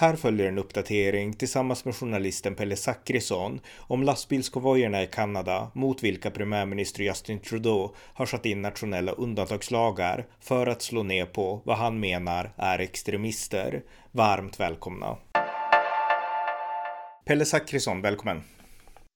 Här 0.00 0.16
följer 0.16 0.48
en 0.48 0.58
uppdatering 0.58 1.32
tillsammans 1.32 1.84
med 1.84 1.94
journalisten 1.94 2.54
Pelle 2.54 2.76
Zackrisson 2.76 3.60
om 3.78 4.02
lastbilskonvojerna 4.02 5.02
i 5.02 5.06
Kanada 5.06 5.70
mot 5.74 6.02
vilka 6.02 6.30
premiärminister 6.30 7.02
Justin 7.02 7.40
Trudeau 7.40 7.94
har 8.14 8.26
satt 8.26 8.46
in 8.46 8.62
nationella 8.62 9.12
undantagslagar 9.12 10.26
för 10.40 10.66
att 10.66 10.82
slå 10.82 11.02
ner 11.02 11.26
på 11.26 11.62
vad 11.64 11.76
han 11.76 12.00
menar 12.00 12.52
är 12.56 12.78
extremister. 12.78 13.82
Varmt 14.12 14.60
välkomna! 14.60 15.16
Pelle 17.24 17.44
Zackrisson, 17.44 18.02
välkommen! 18.02 18.42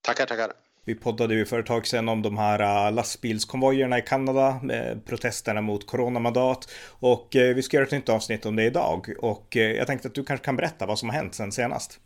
Tackar, 0.07 0.27
tackar! 0.27 0.62
Vi 0.85 0.95
poddade 0.95 1.35
ju 1.35 1.47
för 1.47 1.59
ett 1.59 1.67
tag 1.67 1.87
sedan 1.87 2.09
om 2.09 2.23
de 2.23 2.39
här 2.39 2.87
äh, 2.87 2.93
lastbilskonvojerna 2.93 3.99
i 3.99 4.03
Kanada 4.03 4.61
med 4.63 5.07
protesterna 5.07 5.61
mot 5.61 5.87
coronamandat 5.87 6.71
och 7.01 7.37
äh, 7.37 7.55
vi 7.55 7.63
ska 7.63 7.77
göra 7.77 7.87
ett 7.87 7.93
nytt 7.93 8.09
avsnitt 8.09 8.47
om 8.47 8.57
det 8.57 8.65
idag 8.65 9.15
och 9.19 9.57
äh, 9.57 9.63
jag 9.63 9.87
tänkte 9.87 10.09
att 10.09 10.15
du 10.15 10.25
kanske 10.25 10.45
kan 10.45 10.57
berätta 10.57 10.87
vad 10.87 10.99
som 10.99 11.09
har 11.09 11.17
hänt 11.17 11.35
sen 11.35 11.53
senast. 11.53 12.01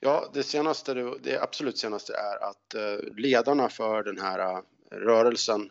Ja, 0.00 0.30
det 0.34 0.42
senaste, 0.42 0.94
det 0.94 1.42
absolut 1.42 1.78
senaste 1.78 2.12
är 2.12 2.48
att 2.50 2.74
ledarna 3.16 3.68
för 3.68 4.02
den 4.02 4.18
här 4.20 4.62
rörelsen 4.90 5.70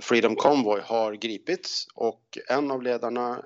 Freedom 0.00 0.36
Convoy 0.36 0.80
har 0.84 1.12
gripits 1.12 1.86
och 1.94 2.38
en 2.48 2.70
av 2.70 2.82
ledarna, 2.82 3.42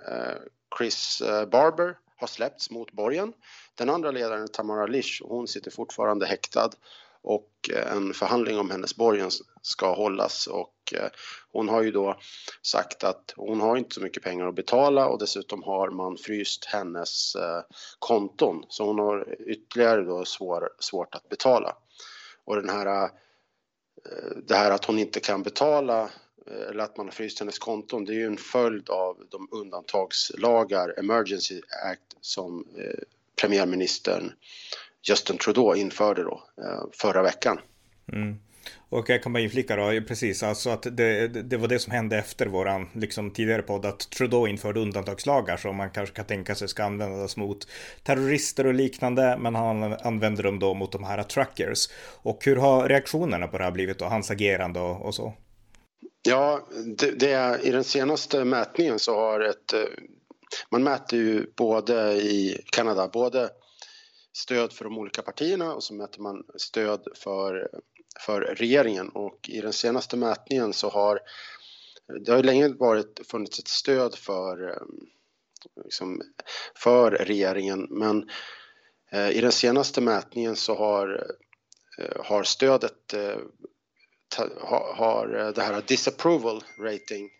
Chris 0.78 1.22
Barber, 1.52 1.96
har 2.16 2.26
släppts 2.26 2.70
mot 2.70 2.92
borgen. 2.92 3.32
Den 3.74 3.90
andra 3.90 4.10
ledaren, 4.10 4.48
Tamara 4.48 4.86
Lish, 4.86 5.22
hon 5.24 5.48
sitter 5.48 5.70
fortfarande 5.70 6.26
häktad 6.26 6.70
och 7.22 7.70
eh, 7.72 7.92
en 7.92 8.14
förhandling 8.14 8.58
om 8.58 8.70
hennes 8.70 8.96
borgen 8.96 9.30
ska 9.62 9.94
hållas 9.94 10.46
och 10.46 10.94
eh, 10.94 11.08
hon 11.52 11.68
har 11.68 11.82
ju 11.82 11.90
då 11.90 12.18
sagt 12.62 13.04
att 13.04 13.32
hon 13.36 13.60
har 13.60 13.76
inte 13.76 13.94
så 13.94 14.00
mycket 14.00 14.22
pengar 14.22 14.46
att 14.46 14.54
betala 14.54 15.08
och 15.08 15.18
dessutom 15.18 15.62
har 15.62 15.90
man 15.90 16.16
fryst 16.16 16.64
hennes 16.64 17.34
eh, 17.34 17.62
konton 17.98 18.64
så 18.68 18.86
hon 18.86 18.98
har 18.98 19.36
ytterligare 19.46 20.02
då 20.02 20.24
svår, 20.24 20.68
svårt 20.78 21.14
att 21.14 21.28
betala. 21.28 21.76
Och 22.44 22.56
den 22.56 22.68
här, 22.68 23.10
det 24.46 24.54
här 24.54 24.70
att 24.70 24.84
hon 24.84 24.98
inte 24.98 25.20
kan 25.20 25.42
betala 25.42 26.10
eller 26.46 26.84
att 26.84 26.96
man 26.96 27.06
har 27.06 27.12
fryst 27.12 27.38
hennes 27.38 27.58
konton, 27.58 28.04
det 28.04 28.12
är 28.12 28.16
ju 28.16 28.26
en 28.26 28.36
följd 28.36 28.90
av 28.90 29.26
de 29.30 29.48
undantagslagar, 29.50 30.98
Emergency 30.98 31.60
Act, 31.84 32.16
som 32.20 32.66
premiärministern 33.40 34.32
Justin 35.08 35.38
Trudeau 35.38 35.76
införde 35.76 36.22
då 36.22 36.42
eh, 36.58 36.84
förra 36.92 37.22
veckan. 37.22 37.58
Mm. 38.12 38.38
Och 38.88 39.10
jag 39.10 39.22
kan 39.22 39.32
bara 39.32 39.42
inflika 39.42 39.76
då, 39.76 40.00
precis, 40.08 40.42
alltså 40.42 40.70
att 40.70 40.82
det, 40.82 41.28
det 41.28 41.56
var 41.56 41.68
det 41.68 41.78
som 41.78 41.92
hände 41.92 42.18
efter 42.18 42.46
våran 42.46 42.88
liksom, 42.94 43.30
tidigare 43.30 43.62
podd, 43.62 43.86
att 43.86 44.10
Trudeau 44.10 44.46
införde 44.46 44.80
undantagslagar 44.80 45.56
som 45.56 45.76
man 45.76 45.90
kanske 45.90 46.14
kan 46.14 46.24
tänka 46.24 46.54
sig 46.54 46.68
ska 46.68 46.84
användas 46.84 47.36
mot 47.36 47.68
terrorister 48.02 48.66
och 48.66 48.74
liknande, 48.74 49.36
men 49.40 49.54
han 49.54 49.82
använder 49.82 50.42
dem 50.42 50.58
då 50.58 50.74
mot 50.74 50.92
de 50.92 51.04
här 51.04 51.22
truckers. 51.22 51.88
Och 52.22 52.44
hur 52.44 52.56
har 52.56 52.88
reaktionerna 52.88 53.48
på 53.48 53.58
det 53.58 53.64
här 53.64 53.70
blivit 53.70 53.98
då, 53.98 54.04
hans 54.04 54.30
agerande 54.30 54.80
och, 54.80 55.06
och 55.06 55.14
så? 55.14 55.34
Ja, 56.28 56.68
det, 56.98 57.10
det, 57.10 57.60
i 57.62 57.70
den 57.70 57.84
senaste 57.84 58.44
mätningen 58.44 58.98
så 58.98 59.14
har 59.14 59.40
ett, 59.40 59.72
eh, 59.72 59.80
man 60.70 60.82
mäter 60.82 61.18
ju 61.18 61.46
både 61.56 62.12
i 62.12 62.64
Kanada, 62.72 63.08
både 63.08 63.50
stöd 64.32 64.72
för 64.72 64.84
de 64.84 64.98
olika 64.98 65.22
partierna 65.22 65.74
och 65.74 65.82
så 65.82 65.94
mäter 65.94 66.20
man 66.20 66.44
stöd 66.56 67.08
för, 67.14 67.70
för 68.20 68.40
regeringen. 68.40 69.08
Och 69.08 69.48
i 69.48 69.60
den 69.60 69.72
senaste 69.72 70.16
mätningen 70.16 70.72
så 70.72 70.88
har 70.88 71.20
det 72.20 72.32
har 72.32 72.42
länge 72.42 72.68
varit, 72.68 73.20
funnits 73.30 73.58
ett 73.58 73.68
stöd 73.68 74.14
för, 74.14 74.70
eh, 74.70 74.82
liksom, 75.84 76.22
för 76.74 77.10
regeringen. 77.10 77.86
Men 77.90 78.30
eh, 79.12 79.30
i 79.30 79.40
den 79.40 79.52
senaste 79.52 80.00
mätningen 80.00 80.56
så 80.56 80.74
har, 80.74 81.26
eh, 81.98 82.24
har 82.24 82.42
stödet 82.42 83.14
har 84.96 85.52
det 85.54 85.62
här 85.62 85.82
disapproval 85.86 86.64
rating 86.78 87.30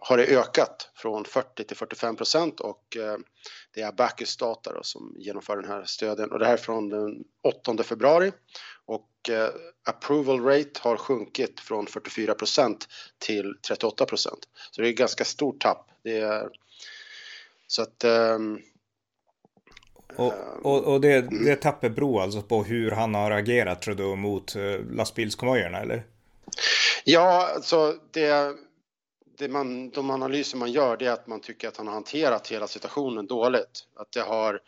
har 0.00 0.16
det 0.16 0.26
ökat 0.26 0.90
från 0.94 1.24
40 1.24 1.64
till 1.64 1.76
45 1.76 2.16
procent 2.16 2.60
och 2.60 2.96
eh, 2.96 3.16
det 3.74 3.80
är 3.80 3.92
Bacchus 3.92 4.36
Data 4.36 4.82
som 4.82 5.14
genomför 5.18 5.56
den 5.56 5.70
här 5.70 5.84
stöden 5.84 6.32
och 6.32 6.38
det 6.38 6.46
här 6.46 6.52
är 6.52 6.56
från 6.56 6.88
den 6.88 7.24
8 7.42 7.82
februari 7.82 8.32
och 8.86 9.30
eh, 9.30 9.48
approval 9.88 10.40
rate 10.40 10.80
har 10.80 10.96
sjunkit 10.96 11.60
från 11.60 11.86
44 11.86 12.34
procent 12.34 12.88
till 13.18 13.54
38 13.68 14.04
procent. 14.04 14.48
Så 14.70 14.82
det 14.82 14.88
är 14.88 14.90
ett 14.90 14.98
ganska 14.98 15.24
stort 15.24 15.60
tapp. 15.60 15.90
Det 16.02 16.18
är, 16.18 16.48
så 17.66 17.82
att 17.82 18.04
um, 18.04 18.62
och, 20.16 20.34
och, 20.62 20.84
och, 20.84 21.00
det, 21.00 21.20
det 21.44 21.56
tappet 21.56 21.94
beror 21.94 22.22
alltså 22.22 22.42
på 22.42 22.64
hur 22.64 22.90
han 22.90 23.14
har 23.14 23.30
agerat 23.30 23.82
tror 23.82 23.94
du 23.94 24.16
mot 24.16 24.54
lastbilskonvojerna 24.90 25.78
eller? 25.78 26.06
Ja, 27.04 27.50
alltså 27.54 27.94
det 28.10 28.56
det 29.38 29.48
man, 29.48 29.90
de 29.90 30.10
analyser 30.10 30.58
man 30.58 30.72
gör 30.72 30.96
det 30.96 31.06
är 31.06 31.12
att 31.12 31.26
man 31.26 31.40
tycker 31.40 31.68
att 31.68 31.76
han 31.76 31.86
har 31.86 31.94
hanterat 31.94 32.48
hela 32.48 32.66
situationen 32.66 33.26
dåligt. 33.26 33.86
Att 33.96 34.12
det, 34.12 34.20
har, 34.20 34.60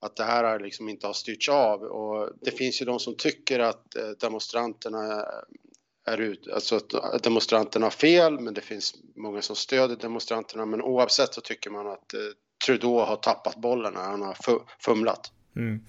att 0.00 0.16
det 0.16 0.24
här 0.24 0.60
liksom 0.60 0.88
inte 0.88 1.06
har 1.06 1.14
styrts 1.14 1.48
av 1.48 1.82
och 1.82 2.30
det 2.40 2.50
finns 2.50 2.82
ju 2.82 2.86
de 2.86 2.98
som 2.98 3.14
tycker 3.16 3.58
att 3.58 3.96
eh, 3.96 4.08
demonstranterna 4.20 5.26
är 6.06 6.20
ut, 6.20 6.48
alltså 6.54 6.76
att 6.76 7.22
demonstranterna 7.22 7.86
har 7.86 7.90
fel 7.90 8.40
men 8.40 8.54
det 8.54 8.60
finns 8.60 8.94
många 9.16 9.42
som 9.42 9.56
stöder 9.56 9.96
demonstranterna 9.96 10.66
men 10.66 10.82
oavsett 10.82 11.34
så 11.34 11.40
tycker 11.40 11.70
man 11.70 11.86
att 11.86 12.14
eh, 12.14 12.20
Trudeau 12.66 12.98
har 12.98 13.16
tappat 13.16 13.56
bollen 13.56 13.94
när 13.94 14.02
han 14.02 14.22
har 14.22 14.36
fumlat. 14.78 15.32
Mm. 15.56 15.80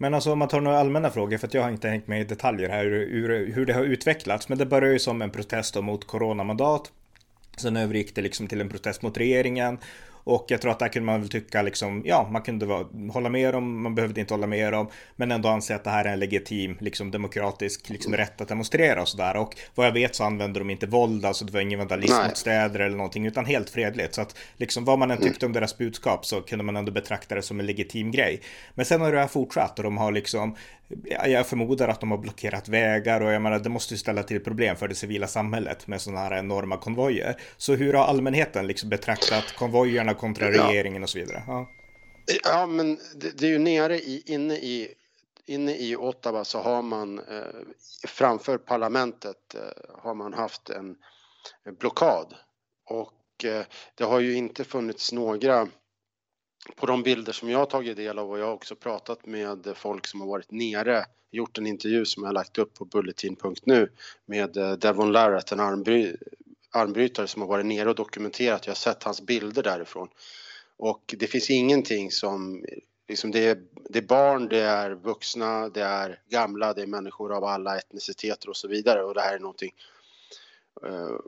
Men 0.00 0.14
alltså 0.14 0.32
om 0.32 0.38
man 0.38 0.48
tar 0.48 0.60
några 0.60 0.78
allmänna 0.78 1.10
frågor, 1.10 1.38
för 1.38 1.46
att 1.46 1.54
jag 1.54 1.62
har 1.62 1.70
inte 1.70 1.88
hängt 1.88 2.06
med 2.06 2.20
i 2.20 2.24
detaljer 2.24 2.68
här 2.68 2.84
hur, 2.84 3.52
hur 3.52 3.66
det 3.66 3.72
har 3.72 3.84
utvecklats. 3.84 4.48
Men 4.48 4.58
det 4.58 4.66
börjar 4.66 4.92
ju 4.92 4.98
som 4.98 5.22
en 5.22 5.30
protest 5.30 5.74
mot 5.74 6.06
coronamandat. 6.06 6.92
Sen 7.58 7.76
övergick 7.76 8.14
det 8.14 8.22
liksom 8.22 8.48
till 8.48 8.60
en 8.60 8.68
protest 8.68 9.02
mot 9.02 9.18
regeringen 9.18 9.78
och 10.28 10.44
jag 10.48 10.60
tror 10.60 10.72
att 10.72 10.78
där 10.78 10.88
kunde 10.88 11.06
man 11.06 11.20
väl 11.20 11.28
tycka 11.28 11.62
liksom, 11.62 12.02
ja, 12.04 12.28
man 12.32 12.42
kunde 12.42 12.66
vara, 12.66 12.86
hålla 13.12 13.28
med 13.28 13.54
om, 13.54 13.82
man 13.82 13.94
behövde 13.94 14.20
inte 14.20 14.34
hålla 14.34 14.46
med 14.46 14.74
om, 14.74 14.88
men 15.16 15.32
ändå 15.32 15.48
anse 15.48 15.74
att 15.74 15.84
det 15.84 15.90
här 15.90 16.04
är 16.04 16.12
en 16.12 16.18
legitim, 16.18 16.76
liksom 16.80 17.10
demokratisk, 17.10 17.90
liksom 17.90 18.16
rätt 18.16 18.40
att 18.40 18.48
demonstrera 18.48 19.02
och 19.02 19.08
sådär. 19.08 19.36
Och 19.36 19.56
vad 19.74 19.86
jag 19.86 19.92
vet 19.92 20.14
så 20.14 20.24
använder 20.24 20.60
de 20.60 20.70
inte 20.70 20.86
våld, 20.86 21.24
alltså 21.24 21.44
det 21.44 21.52
var 21.52 21.60
ingen 21.60 21.78
vandalism 21.78 22.22
mot 22.26 22.36
städer 22.36 22.80
eller 22.80 22.96
någonting, 22.96 23.26
utan 23.26 23.44
helt 23.44 23.70
fredligt. 23.70 24.14
Så 24.14 24.20
att 24.20 24.36
liksom 24.56 24.84
vad 24.84 24.98
man 24.98 25.10
än 25.10 25.18
tyckte 25.18 25.46
om 25.46 25.52
deras 25.52 25.78
budskap 25.78 26.26
så 26.26 26.40
kunde 26.40 26.64
man 26.64 26.76
ändå 26.76 26.92
betrakta 26.92 27.34
det 27.34 27.42
som 27.42 27.60
en 27.60 27.66
legitim 27.66 28.10
grej. 28.10 28.40
Men 28.74 28.84
sen 28.84 29.00
har 29.00 29.12
det 29.12 29.18
här 29.18 29.26
fortsatt 29.26 29.78
och 29.78 29.84
de 29.84 29.98
har 29.98 30.12
liksom, 30.12 30.56
jag 31.26 31.46
förmodar 31.46 31.88
att 31.88 32.00
de 32.00 32.10
har 32.10 32.18
blockerat 32.18 32.68
vägar 32.68 33.20
och 33.20 33.32
jag 33.32 33.42
menar 33.42 33.58
det 33.58 33.68
måste 33.68 33.94
ju 33.94 33.98
ställa 33.98 34.22
till 34.22 34.44
problem 34.44 34.76
för 34.76 34.88
det 34.88 34.94
civila 34.94 35.26
samhället 35.26 35.86
med 35.86 36.00
sådana 36.00 36.20
här 36.20 36.38
enorma 36.38 36.76
konvojer. 36.76 37.40
Så 37.56 37.74
hur 37.74 37.92
har 37.92 38.04
allmänheten 38.04 38.66
liksom 38.66 38.88
betraktat 38.88 39.56
konvojerna 39.56 40.14
kontra 40.14 40.50
regeringen 40.50 41.02
och 41.02 41.08
så 41.08 41.18
vidare? 41.18 41.42
Ja, 41.46 41.68
ja 42.44 42.66
men 42.66 42.98
det, 43.16 43.38
det, 43.38 43.46
är 43.46 43.50
ju 43.50 43.58
nere 43.58 43.98
i, 43.98 44.22
inne 44.26 44.54
i 44.54 44.94
Inne 45.48 45.76
i 45.76 45.96
Ottawa 45.96 46.44
så 46.44 46.58
har 46.58 46.82
man 46.82 47.18
eh, 47.18 47.42
framför 48.06 48.58
parlamentet 48.58 49.54
eh, 49.54 50.00
har 50.02 50.14
man 50.14 50.32
haft 50.32 50.70
en, 50.70 50.96
en 51.64 51.74
blockad 51.74 52.34
och 52.86 53.44
eh, 53.44 53.64
det 53.94 54.04
har 54.04 54.20
ju 54.20 54.34
inte 54.34 54.64
funnits 54.64 55.12
några 55.12 55.68
på 56.76 56.86
de 56.86 57.02
bilder 57.02 57.32
som 57.32 57.50
jag 57.50 57.58
har 57.58 57.66
tagit 57.66 57.96
del 57.96 58.18
av 58.18 58.30
och 58.30 58.38
jag 58.38 58.46
har 58.46 58.52
också 58.52 58.76
pratat 58.76 59.26
med 59.26 59.72
folk 59.74 60.06
som 60.06 60.20
har 60.20 60.28
varit 60.28 60.50
nere, 60.50 61.04
gjort 61.30 61.58
en 61.58 61.66
intervju 61.66 62.04
som 62.04 62.22
jag 62.22 62.28
har 62.28 62.34
lagt 62.34 62.58
upp 62.58 62.74
på 62.74 62.84
bulletin.nu 62.84 63.90
med 64.26 64.56
eh, 64.56 64.72
Devon 64.72 65.12
Larratt, 65.12 65.52
en 65.52 65.60
armbry 65.60 66.16
armbrytare 66.70 67.26
som 67.26 67.42
har 67.42 67.48
varit 67.48 67.66
nere 67.66 67.88
och 67.88 67.94
dokumenterat. 67.94 68.66
Jag 68.66 68.70
har 68.70 68.76
sett 68.76 69.02
hans 69.02 69.20
bilder 69.20 69.62
därifrån. 69.62 70.08
Och 70.76 71.14
det 71.18 71.26
finns 71.26 71.50
ingenting 71.50 72.10
som, 72.10 72.64
liksom 73.08 73.30
det, 73.30 73.46
är, 73.46 73.62
det 73.88 73.98
är 73.98 74.02
barn, 74.02 74.48
det 74.48 74.60
är 74.60 74.90
vuxna, 74.90 75.68
det 75.68 75.82
är 75.82 76.20
gamla, 76.28 76.74
det 76.74 76.82
är 76.82 76.86
människor 76.86 77.36
av 77.36 77.44
alla 77.44 77.78
etniciteter 77.78 78.48
och 78.48 78.56
så 78.56 78.68
vidare. 78.68 79.02
Och 79.02 79.14
det 79.14 79.20
här 79.20 79.34
är 79.34 79.38
någonting 79.38 79.74
uh, 80.86 81.18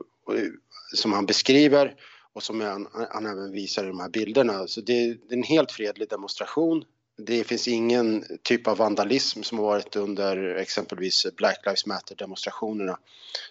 som 0.95 1.13
han 1.13 1.25
beskriver 1.25 1.95
och 2.33 2.43
som 2.43 2.61
han, 2.61 2.87
han 3.09 3.25
även 3.25 3.51
visar 3.51 3.83
i 3.83 3.87
de 3.87 3.99
här 3.99 4.09
bilderna. 4.09 4.67
Så 4.67 4.81
det, 4.81 5.13
det 5.13 5.33
är 5.33 5.37
en 5.37 5.43
helt 5.43 5.71
fredlig 5.71 6.09
demonstration. 6.09 6.83
Det 7.17 7.43
finns 7.43 7.67
ingen 7.67 8.25
typ 8.43 8.67
av 8.67 8.77
vandalism 8.77 9.41
som 9.41 9.57
har 9.57 9.65
varit 9.65 9.95
under 9.95 10.55
exempelvis 10.55 11.25
Black 11.37 11.65
Lives 11.65 11.85
Matter 11.85 12.15
demonstrationerna. 12.15 12.97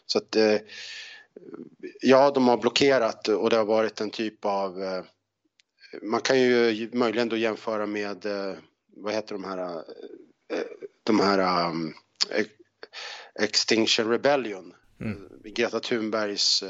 Så 0.07 0.19
att 0.19 0.37
eh, 0.37 0.57
ja, 2.01 2.31
de 2.31 2.49
har 2.49 2.57
blockerat 2.57 3.29
och 3.29 3.51
det 3.51 3.57
har 3.57 3.65
varit 3.65 4.01
en 4.01 4.11
typ 4.11 4.45
av 4.45 4.83
eh, 4.83 5.05
man 6.03 6.21
kan 6.21 6.41
ju 6.41 6.91
möjligen 6.93 7.29
då 7.29 7.37
jämföra 7.37 7.87
med, 7.87 8.27
eh, 8.27 8.55
vad 8.97 9.15
heter 9.15 9.35
de 9.35 9.45
här, 9.45 9.85
de 11.03 11.21
här 11.21 11.69
um, 11.69 11.95
Extinction 13.35 14.11
Rebellion, 14.11 14.75
mm. 15.01 15.29
Greta 15.45 15.81
Thunbergs 15.81 16.65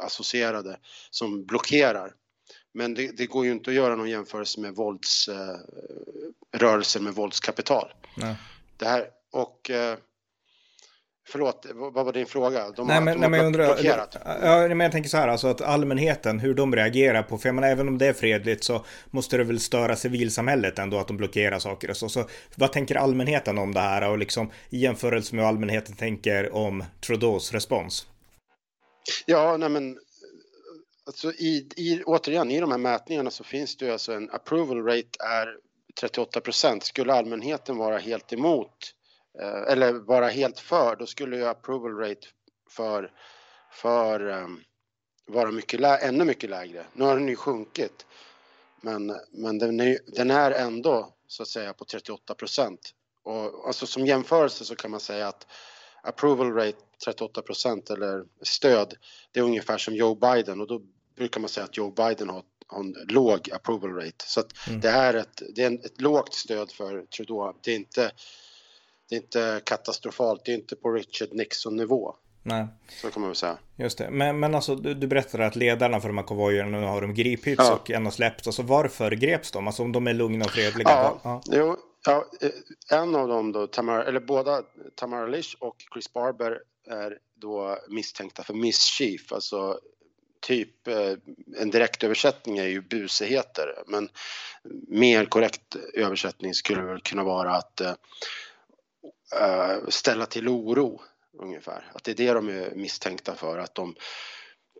associerade, 0.00 0.78
som 1.10 1.46
blockerar. 1.46 2.14
Men 2.74 2.94
det, 2.94 3.16
det, 3.16 3.26
går 3.26 3.44
ju 3.44 3.52
inte 3.52 3.70
att 3.70 3.76
göra 3.76 3.96
någon 3.96 4.10
jämförelse 4.10 4.60
med 4.60 4.74
våldsrörelser 4.74 7.00
med 7.00 7.14
våldskapital. 7.14 7.92
Nej. 8.16 8.36
Det 8.76 8.86
här, 8.86 9.06
och 9.32 9.70
Förlåt, 11.32 11.66
vad 11.74 12.04
var 12.04 12.12
din 12.12 12.26
fråga? 12.26 12.70
De 12.70 12.86
nej, 12.86 12.96
har, 12.96 13.02
men, 13.02 13.20
nej, 13.20 13.30
men 13.30 13.38
jag 13.40 13.46
undrar, 13.46 13.66
blockerat. 13.66 14.16
Ja, 14.24 14.68
men 14.68 14.80
jag 14.80 14.92
tänker 14.92 15.10
så 15.10 15.16
här, 15.16 15.28
alltså 15.28 15.48
att 15.48 15.60
allmänheten, 15.60 16.38
hur 16.38 16.54
de 16.54 16.76
reagerar 16.76 17.22
på, 17.22 17.38
för 17.38 17.48
jag 17.48 17.54
menar, 17.54 17.68
även 17.68 17.88
om 17.88 17.98
det 17.98 18.06
är 18.06 18.12
fredligt 18.12 18.64
så 18.64 18.84
måste 19.10 19.36
det 19.36 19.44
väl 19.44 19.60
störa 19.60 19.96
civilsamhället 19.96 20.78
ändå 20.78 20.98
att 20.98 21.08
de 21.08 21.16
blockerar 21.16 21.58
saker 21.58 21.90
och 21.90 21.96
så. 21.96 22.08
Så 22.08 22.24
vad 22.54 22.72
tänker 22.72 22.94
allmänheten 22.94 23.58
om 23.58 23.74
det 23.74 23.80
här 23.80 24.10
och 24.10 24.18
liksom 24.18 24.50
i 24.70 24.78
jämförelse 24.78 25.34
med 25.34 25.44
vad 25.44 25.48
allmänheten 25.48 25.96
tänker 25.96 26.54
om 26.54 26.84
Trudeaus 27.06 27.52
respons? 27.52 28.06
Ja, 29.26 29.56
nej 29.56 29.68
men 29.68 29.98
alltså 31.06 31.32
i, 31.32 31.68
i, 31.76 32.02
återigen, 32.06 32.50
i 32.50 32.60
de 32.60 32.70
här 32.70 32.78
mätningarna 32.78 33.30
så 33.30 33.44
finns 33.44 33.76
det 33.76 33.84
ju 33.84 33.92
alltså 33.92 34.12
en 34.12 34.30
approval 34.30 34.84
rate 34.84 35.24
är 35.30 35.56
38 36.00 36.40
procent. 36.40 36.84
Skulle 36.84 37.12
allmänheten 37.12 37.76
vara 37.76 37.98
helt 37.98 38.32
emot 38.32 38.94
eller 39.68 39.92
vara 39.92 40.28
helt 40.28 40.58
för, 40.58 40.96
då 40.96 41.06
skulle 41.06 41.36
ju 41.36 41.46
approval 41.46 41.96
rate 41.96 42.26
för, 42.70 43.12
för 43.72 44.26
um, 44.26 44.60
vara 45.26 45.50
mycket 45.50 45.80
lä 45.80 45.96
ännu 45.96 46.24
mycket 46.24 46.50
lägre. 46.50 46.86
Nu 46.92 47.04
har 47.04 47.16
den 47.16 47.28
ju 47.28 47.36
sjunkit, 47.36 48.06
men, 48.80 49.16
men 49.30 49.58
den, 49.58 49.80
är, 49.80 49.98
den 50.06 50.30
är 50.30 50.50
ändå 50.50 51.14
så 51.26 51.42
att 51.42 51.48
säga 51.48 51.72
på 51.72 51.84
38 51.84 52.34
procent. 52.34 52.94
Och 53.22 53.66
alltså 53.66 53.86
som 53.86 54.06
jämförelse 54.06 54.64
så 54.64 54.76
kan 54.76 54.90
man 54.90 55.00
säga 55.00 55.28
att 55.28 55.46
approval 56.02 56.52
rate 56.52 56.78
38 57.04 57.42
procent 57.42 57.90
eller 57.90 58.24
stöd, 58.42 58.94
det 59.32 59.40
är 59.40 59.44
ungefär 59.44 59.78
som 59.78 59.94
Joe 59.94 60.14
Biden 60.14 60.60
och 60.60 60.66
då 60.66 60.82
brukar 61.16 61.40
man 61.40 61.48
säga 61.48 61.64
att 61.64 61.76
Joe 61.76 61.90
Biden 61.90 62.28
har, 62.28 62.42
har 62.66 62.80
en 62.80 62.92
låg 63.08 63.50
approval 63.52 63.94
rate. 63.94 64.24
Så 64.26 64.40
att 64.40 64.68
mm. 64.68 64.80
det 64.80 64.88
är 64.88 65.14
ett, 65.14 65.42
det 65.54 65.62
är 65.62 65.72
ett 65.72 66.00
lågt 66.00 66.34
stöd 66.34 66.72
för 66.72 67.06
Trudeau. 67.06 67.54
Det 67.62 67.70
är 67.72 67.76
inte 67.76 68.12
det 69.10 69.16
är 69.16 69.20
inte 69.20 69.60
katastrofalt, 69.64 70.44
det 70.44 70.52
är 70.52 70.54
inte 70.54 70.76
på 70.76 70.92
Richard 70.92 71.28
Nixon-nivå. 71.32 72.14
Nej. 72.42 72.66
Så 72.88 73.10
kan 73.10 73.20
man 73.20 73.30
väl 73.30 73.36
säga. 73.36 73.58
Just 73.76 73.98
det. 73.98 74.10
Men, 74.10 74.40
men 74.40 74.54
alltså, 74.54 74.74
du, 74.74 74.94
du 74.94 75.06
berättade 75.06 75.46
att 75.46 75.56
ledarna 75.56 76.00
för 76.00 76.08
de 76.08 76.18
här 76.18 76.24
konvojerna 76.24 76.80
nu 76.80 76.86
har 76.86 77.00
de 77.00 77.14
gripits 77.14 77.62
ja. 77.68 77.74
och 77.74 77.90
en 77.90 78.04
har 78.04 78.12
släppts. 78.12 78.46
Alltså 78.46 78.62
varför 78.62 79.10
greps 79.10 79.50
de? 79.50 79.66
Alltså 79.66 79.82
om 79.82 79.92
de 79.92 80.06
är 80.06 80.14
lugna 80.14 80.44
och 80.44 80.50
fredliga? 80.50 80.90
Ja, 80.90 81.20
ja. 81.24 81.42
Jo, 81.46 81.76
ja 82.06 82.26
eh, 82.40 82.98
en 82.98 83.14
av 83.14 83.28
dem 83.28 83.52
då, 83.52 83.66
Tamara, 83.66 84.04
eller 84.04 84.20
båda, 84.20 84.62
Tamara 84.94 85.26
Lish 85.26 85.56
och 85.58 85.76
Chris 85.92 86.12
Barber 86.12 86.58
är 86.86 87.18
då 87.34 87.78
misstänkta 87.88 88.42
för 88.42 88.54
mischief, 88.54 89.32
alltså 89.32 89.78
typ 90.40 90.88
eh, 90.88 91.12
en 91.56 91.70
direkt 91.70 92.04
översättning 92.04 92.58
är 92.58 92.66
ju 92.66 92.80
busigheter, 92.80 93.82
men 93.86 94.08
mer 94.88 95.24
korrekt 95.24 95.76
översättning 95.94 96.54
skulle 96.54 96.82
väl 96.82 97.00
kunna 97.00 97.24
vara 97.24 97.56
att 97.56 97.80
eh, 97.80 97.92
Eh, 99.36 99.88
ställa 99.88 100.26
till 100.26 100.48
oro 100.48 101.00
ungefär. 101.38 101.90
Att 101.94 102.04
det 102.04 102.10
är 102.10 102.14
det 102.14 102.32
de 102.32 102.48
är 102.48 102.74
misstänkta 102.74 103.34
för, 103.34 103.58
att 103.58 103.74
de 103.74 103.94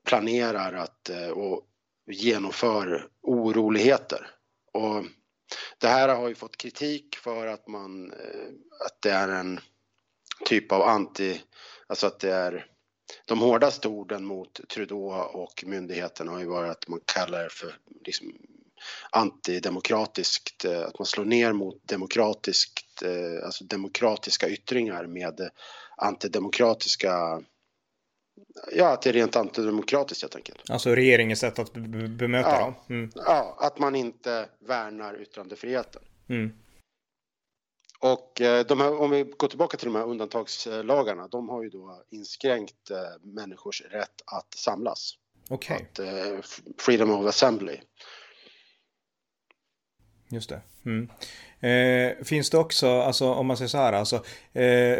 planerar 0.04 0.72
att 0.72 1.08
eh, 1.08 1.28
och 1.28 1.66
genomför 2.10 3.08
oroligheter. 3.22 4.30
Och 4.72 5.04
det 5.78 5.88
här 5.88 6.08
har 6.08 6.28
ju 6.28 6.34
fått 6.34 6.56
kritik 6.56 7.16
för 7.16 7.46
att 7.46 7.68
man, 7.68 8.12
eh, 8.12 8.48
att 8.86 9.02
det 9.02 9.10
är 9.10 9.28
en 9.28 9.60
typ 10.44 10.72
av 10.72 10.82
anti, 10.82 11.40
alltså 11.86 12.06
att 12.06 12.20
det 12.20 12.32
är 12.32 12.66
de 13.26 13.40
hårdaste 13.40 13.88
orden 13.88 14.24
mot 14.24 14.60
Trudeau 14.68 15.12
och 15.32 15.64
myndigheterna 15.66 16.32
har 16.32 16.38
ju 16.38 16.46
varit 16.46 16.70
att 16.70 16.88
man 16.88 17.00
kallar 17.04 17.42
det 17.42 17.50
för 17.50 17.76
liksom 18.04 18.32
antidemokratiskt, 19.10 20.64
att 20.64 20.98
man 20.98 21.06
slår 21.06 21.24
ner 21.24 21.52
mot 21.52 21.88
demokratiskt, 21.88 22.89
alltså 23.44 23.64
demokratiska 23.64 24.48
yttringar 24.48 25.06
med 25.06 25.50
antidemokratiska 25.96 27.42
Ja, 28.72 28.92
att 28.92 29.02
det 29.02 29.10
är 29.10 29.12
rent 29.12 29.36
antidemokratiskt 29.36 30.22
helt 30.22 30.36
enkelt. 30.36 30.70
Alltså 30.70 30.94
regeringens 30.94 31.40
sätt 31.40 31.58
att 31.58 31.72
bemöta 31.72 32.50
ja, 32.50 32.60
dem? 32.60 32.74
Mm. 32.88 33.10
Ja, 33.14 33.56
att 33.60 33.78
man 33.78 33.96
inte 33.96 34.48
värnar 34.58 35.22
yttrandefriheten. 35.22 36.02
Mm. 36.28 36.52
Och 37.98 38.40
eh, 38.40 38.66
de 38.66 38.80
här, 38.80 39.00
om 39.00 39.10
vi 39.10 39.22
går 39.22 39.48
tillbaka 39.48 39.76
till 39.76 39.86
de 39.86 39.94
här 39.94 40.06
undantagslagarna, 40.06 41.28
de 41.28 41.48
har 41.48 41.62
ju 41.62 41.68
då 41.68 42.02
inskränkt 42.10 42.90
människors 43.22 43.82
rätt 43.90 44.22
att 44.24 44.54
samlas. 44.54 45.14
Okej. 45.48 45.88
Okay. 45.92 46.42
freedom 46.78 47.10
of 47.10 47.26
assembly. 47.26 47.80
Just 50.28 50.48
det. 50.48 50.60
Mm. 50.84 51.10
Eh, 51.60 52.24
finns 52.24 52.50
det 52.50 52.58
också, 52.58 53.00
alltså 53.00 53.32
om 53.32 53.46
man 53.46 53.56
säger 53.56 53.68
så 53.68 53.78
här, 53.78 53.92
alltså 53.92 54.24
eh, 54.52 54.98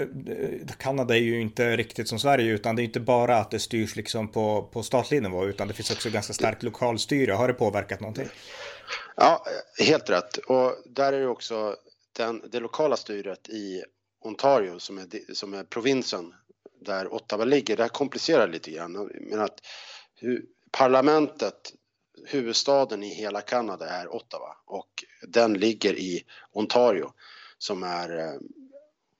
Kanada 0.79 1.17
är 1.17 1.21
ju 1.21 1.41
inte 1.41 1.77
riktigt 1.77 2.09
som 2.09 2.19
Sverige 2.19 2.53
utan 2.53 2.77
det 2.77 2.83
är 2.83 2.85
inte 2.85 3.01
bara 3.01 3.37
att 3.37 3.51
det 3.51 3.59
styrs 3.59 3.97
liksom 3.97 4.29
på, 4.29 4.63
på 4.73 4.83
statlig 4.83 5.23
nivå 5.23 5.47
utan 5.47 5.69
det 5.69 5.75
finns 5.75 5.91
också 5.91 6.11
ganska 6.11 6.33
starkt 6.33 6.63
lokalstyre. 6.63 7.33
Har 7.33 7.49
det 7.49 7.55
påverkat 7.55 8.01
någonting? 8.01 8.29
Ja, 9.17 9.45
helt 9.79 10.11
rätt. 10.11 10.37
Och 10.37 10.75
där 10.87 11.13
är 11.13 11.21
det 11.21 11.29
också 11.29 11.77
den, 12.17 12.43
det 12.53 12.61
lokala 12.61 12.97
styret 12.97 13.49
i 13.49 13.83
Ontario 14.25 14.79
som 14.79 14.99
är, 14.99 15.35
som 15.35 15.55
är 15.55 15.65
provinsen 15.65 16.35
där 16.81 17.15
Ottawa 17.15 17.45
ligger. 17.45 17.77
Det 17.77 17.83
här 17.83 17.89
komplicerar 17.89 18.49
lite 18.49 18.71
grann. 18.71 19.11
Men 19.21 19.41
att 19.41 19.61
hur, 20.15 20.45
parlamentet 20.71 21.73
huvudstaden 22.27 23.03
i 23.03 23.09
hela 23.09 23.41
Kanada 23.41 23.89
är 23.89 24.15
Ottawa 24.15 24.57
och 24.67 25.05
den 25.29 25.55
ligger 25.55 25.95
i 25.99 26.25
Ontario 26.53 27.13
som 27.59 27.83
är 27.83 28.19
eh, 28.19 28.41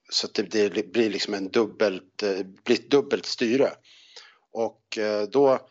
så 0.09 0.27
att 0.27 0.33
det, 0.33 0.69
det 0.69 0.91
blir 0.91 1.09
liksom 1.09 1.33
en 1.33 1.49
dubbelt, 1.49 2.23
eh, 2.23 2.43
blir 2.43 2.75
ett 2.79 2.91
dubbelt 2.91 3.25
styre. 3.25 3.73
Och 4.51 4.97
eh, 4.97 5.23
då, 5.23 5.67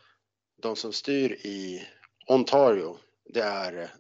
de 0.63 0.77
som 0.77 0.93
styr 0.93 1.33
i 1.33 1.89
Ontario, 2.27 2.99
det 3.25 3.41
är 3.43 3.93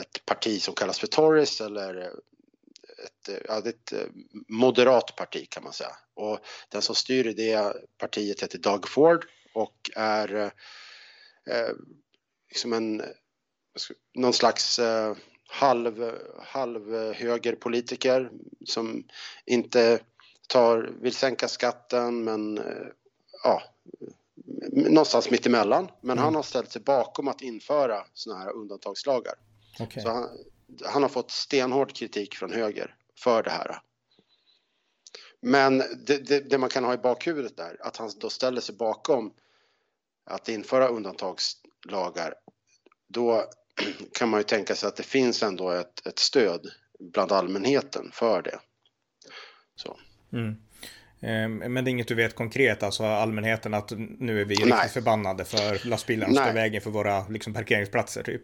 ett 0.00 0.24
parti 0.24 0.62
som 0.62 0.74
kallas 0.74 0.98
för 0.98 1.06
Tories 1.06 1.60
eller 1.60 2.12
ett, 3.04 3.42
ja, 3.48 3.62
ett 3.68 3.92
moderat 4.48 5.16
parti 5.16 5.50
kan 5.50 5.64
man 5.64 5.72
säga. 5.72 5.96
Och 6.14 6.38
den 6.68 6.82
som 6.82 6.94
styr 6.94 7.26
i 7.26 7.32
det 7.32 7.76
partiet 7.98 8.42
heter 8.42 8.58
Doug 8.58 8.88
Ford 8.88 9.26
och 9.54 9.90
är 9.96 10.52
liksom 12.50 12.72
en, 12.72 13.02
någon 14.14 14.32
slags 14.32 14.78
eh, 14.78 15.16
halv, 15.48 16.18
halv 16.38 16.94
högerpolitiker 17.14 18.30
som 18.66 19.04
inte 19.46 20.00
tar, 20.48 20.92
vill 21.00 21.14
sänka 21.14 21.48
skatten 21.48 22.24
men 22.24 22.58
eh, 22.58 22.86
ja, 23.42 23.62
någonstans 24.72 25.30
mitt 25.30 25.46
emellan. 25.46 25.90
Men 26.00 26.18
mm. 26.18 26.24
han 26.24 26.34
har 26.34 26.42
ställt 26.42 26.72
sig 26.72 26.82
bakom 26.82 27.28
att 27.28 27.42
införa 27.42 28.04
sådana 28.14 28.40
här 28.40 28.52
undantagslagar. 28.52 29.34
Okay. 29.80 30.02
Så 30.02 30.08
han, 30.08 30.28
han, 30.84 31.02
har 31.02 31.08
fått 31.08 31.30
stenhård 31.30 31.92
kritik 31.92 32.34
från 32.34 32.52
höger 32.52 32.94
för 33.18 33.42
det 33.42 33.50
här. 33.50 33.80
Men 35.40 35.78
det, 35.78 36.26
det, 36.26 36.50
det, 36.50 36.58
man 36.58 36.68
kan 36.68 36.84
ha 36.84 36.94
i 36.94 36.98
bakhuvudet 36.98 37.56
där, 37.56 37.76
att 37.80 37.96
han 37.96 38.10
då 38.20 38.30
ställer 38.30 38.60
sig 38.60 38.74
bakom 38.74 39.32
att 40.24 40.48
införa 40.48 40.88
undantagslagar, 41.86 42.34
då 43.08 43.44
kan 44.18 44.28
man 44.28 44.40
ju 44.40 44.44
tänka 44.44 44.74
sig 44.74 44.88
att 44.88 44.96
det 44.96 45.02
finns 45.02 45.42
ändå 45.42 45.70
ett, 45.70 46.06
ett 46.06 46.18
stöd 46.18 46.66
bland 47.12 47.32
allmänheten 47.32 48.10
för 48.12 48.42
det. 48.42 48.58
Mm. 50.32 50.56
Ehm, 51.20 51.72
men 51.72 51.84
det 51.84 51.88
är 51.88 51.92
inget 51.92 52.08
du 52.08 52.14
vet 52.14 52.34
konkret, 52.34 52.82
alltså 52.82 53.04
allmänheten 53.04 53.74
att 53.74 53.92
nu 54.18 54.40
är 54.40 54.44
vi 54.44 54.54
riktigt 54.54 54.68
Nej. 54.68 54.88
förbannade 54.88 55.44
för 55.44 55.88
lastbilarna 55.88 56.44
står 56.44 56.52
vägen 56.52 56.82
för 56.82 56.90
våra 56.90 57.28
liksom, 57.28 57.54
parkeringsplatser 57.54 58.22
typ? 58.22 58.42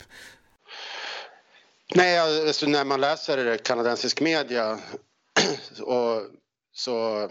Nej, 1.94 2.18
alltså 2.18 2.66
när 2.66 2.84
man 2.84 3.00
läser 3.00 3.56
kanadensisk 3.56 4.20
media 4.20 4.78
och 5.80 6.22
så 6.72 7.28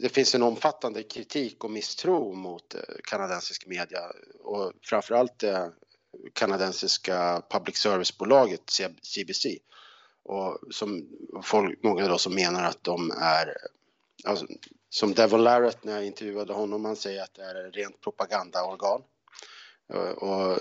det 0.00 0.08
finns 0.08 0.34
en 0.34 0.42
omfattande 0.42 1.02
kritik 1.02 1.64
och 1.64 1.70
misstro 1.70 2.34
mot 2.34 2.74
eh, 2.74 2.80
kanadensisk 3.04 3.66
media 3.66 4.00
och 4.44 4.72
framförallt 4.82 5.38
det 5.38 5.72
kanadensiska 6.32 7.42
public 7.50 7.76
service-bolaget 7.76 8.70
CBC. 9.02 9.46
Och 10.22 10.58
som 10.70 11.08
folk, 11.42 11.82
många 11.82 12.08
då 12.08 12.18
som 12.18 12.34
menar 12.34 12.64
att 12.64 12.84
de 12.84 13.10
är, 13.10 13.56
alltså, 14.24 14.46
som 14.90 15.14
Devon 15.14 15.44
Larrett 15.44 15.84
när 15.84 15.92
jag 15.92 16.06
intervjuade 16.06 16.52
honom, 16.52 16.84
han 16.84 16.96
säger 16.96 17.22
att 17.22 17.34
det 17.34 17.42
är 17.42 17.68
ett 17.68 17.76
rent 17.76 18.00
propagandaorgan. 18.00 19.02
Och 20.16 20.58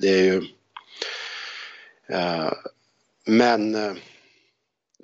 det 0.00 0.08
är 0.08 0.22
ju 0.22 0.42
eh, 2.06 2.52
men 3.24 3.74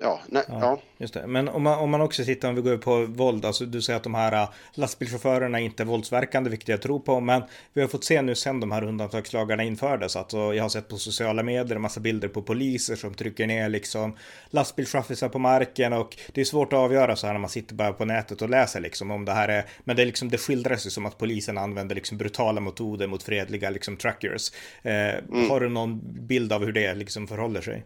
Ja, 0.03 0.19
nej, 0.27 0.43
ja, 0.47 0.57
ja. 0.61 0.81
Just 0.97 1.13
det. 1.13 1.27
Men 1.27 1.49
om 1.49 1.63
man, 1.63 1.79
om 1.79 1.89
man 1.89 2.01
också 2.01 2.23
tittar, 2.23 2.49
om 2.49 2.55
vi 2.55 2.61
går 2.61 2.77
på 2.77 3.05
våld, 3.05 3.45
alltså 3.45 3.65
du 3.65 3.81
säger 3.81 3.97
att 3.97 4.03
de 4.03 4.13
här 4.13 4.33
äh, 4.33 4.49
lastbilschaufförerna 4.73 5.59
inte 5.59 5.83
är 5.83 5.85
våldsverkande, 5.85 6.49
vilket 6.49 6.67
jag 6.67 6.81
tror 6.81 6.99
på, 6.99 7.19
men 7.19 7.43
vi 7.73 7.81
har 7.81 7.87
fått 7.87 8.03
se 8.03 8.21
nu 8.21 8.35
sen 8.35 8.59
de 8.59 8.71
här 8.71 8.83
undantagslagarna 8.83 9.63
infördes, 9.63 10.15
alltså 10.15 10.53
jag 10.53 10.63
har 10.63 10.69
sett 10.69 10.87
på 10.87 10.97
sociala 10.97 11.43
medier 11.43 11.75
en 11.75 11.81
massa 11.81 11.99
bilder 11.99 12.27
på 12.27 12.41
poliser 12.41 12.95
som 12.95 13.13
trycker 13.13 13.47
ner 13.47 13.69
liksom 13.69 14.17
lastbilschaffisar 14.49 15.29
på 15.29 15.39
marken 15.39 15.93
och 15.93 16.17
det 16.33 16.41
är 16.41 16.45
svårt 16.45 16.73
att 16.73 16.79
avgöra 16.79 17.15
så 17.15 17.27
här 17.27 17.33
när 17.33 17.39
man 17.39 17.49
sitter 17.49 17.75
bara 17.75 17.93
på 17.93 18.05
nätet 18.05 18.41
och 18.41 18.49
läser 18.49 18.79
liksom 18.79 19.11
om 19.11 19.25
det 19.25 19.33
här 19.33 19.49
är, 19.49 19.65
men 19.83 19.95
det 19.95 20.01
är 20.01 20.05
liksom, 20.05 20.29
det 20.29 20.37
skildras 20.37 20.85
ju 20.85 20.89
som 20.89 21.05
att 21.05 21.17
polisen 21.17 21.57
använder 21.57 21.95
liksom 21.95 22.17
brutala 22.17 22.61
metoder 22.61 23.07
mot 23.07 23.23
fredliga 23.23 23.69
liksom 23.69 23.97
truckers. 23.97 24.51
Eh, 24.81 24.93
mm. 24.93 25.49
Har 25.49 25.59
du 25.59 25.69
någon 25.69 25.99
bild 26.03 26.53
av 26.53 26.65
hur 26.65 26.71
det 26.71 26.93
liksom 26.93 27.27
förhåller 27.27 27.61
sig? 27.61 27.83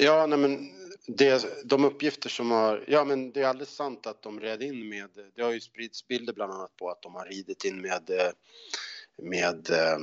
Ja, 0.00 0.26
nej 0.26 0.38
men 0.38 0.77
det, 1.08 1.64
de 1.64 1.84
uppgifter 1.84 2.28
som 2.28 2.50
har, 2.50 2.84
ja 2.88 3.04
men 3.04 3.32
det 3.32 3.42
är 3.42 3.46
alldeles 3.46 3.74
sant 3.74 4.06
att 4.06 4.22
de 4.22 4.40
red 4.40 4.62
in 4.62 4.88
med, 4.88 5.08
det 5.34 5.42
har 5.42 5.52
ju 5.52 5.60
spridits 5.60 6.08
bilder 6.08 6.32
bland 6.32 6.52
annat 6.52 6.76
på 6.76 6.90
att 6.90 7.02
de 7.02 7.14
har 7.14 7.26
ridit 7.26 7.64
in 7.64 7.80
med, 7.80 8.10
med 9.22 9.70
eh, 9.70 9.98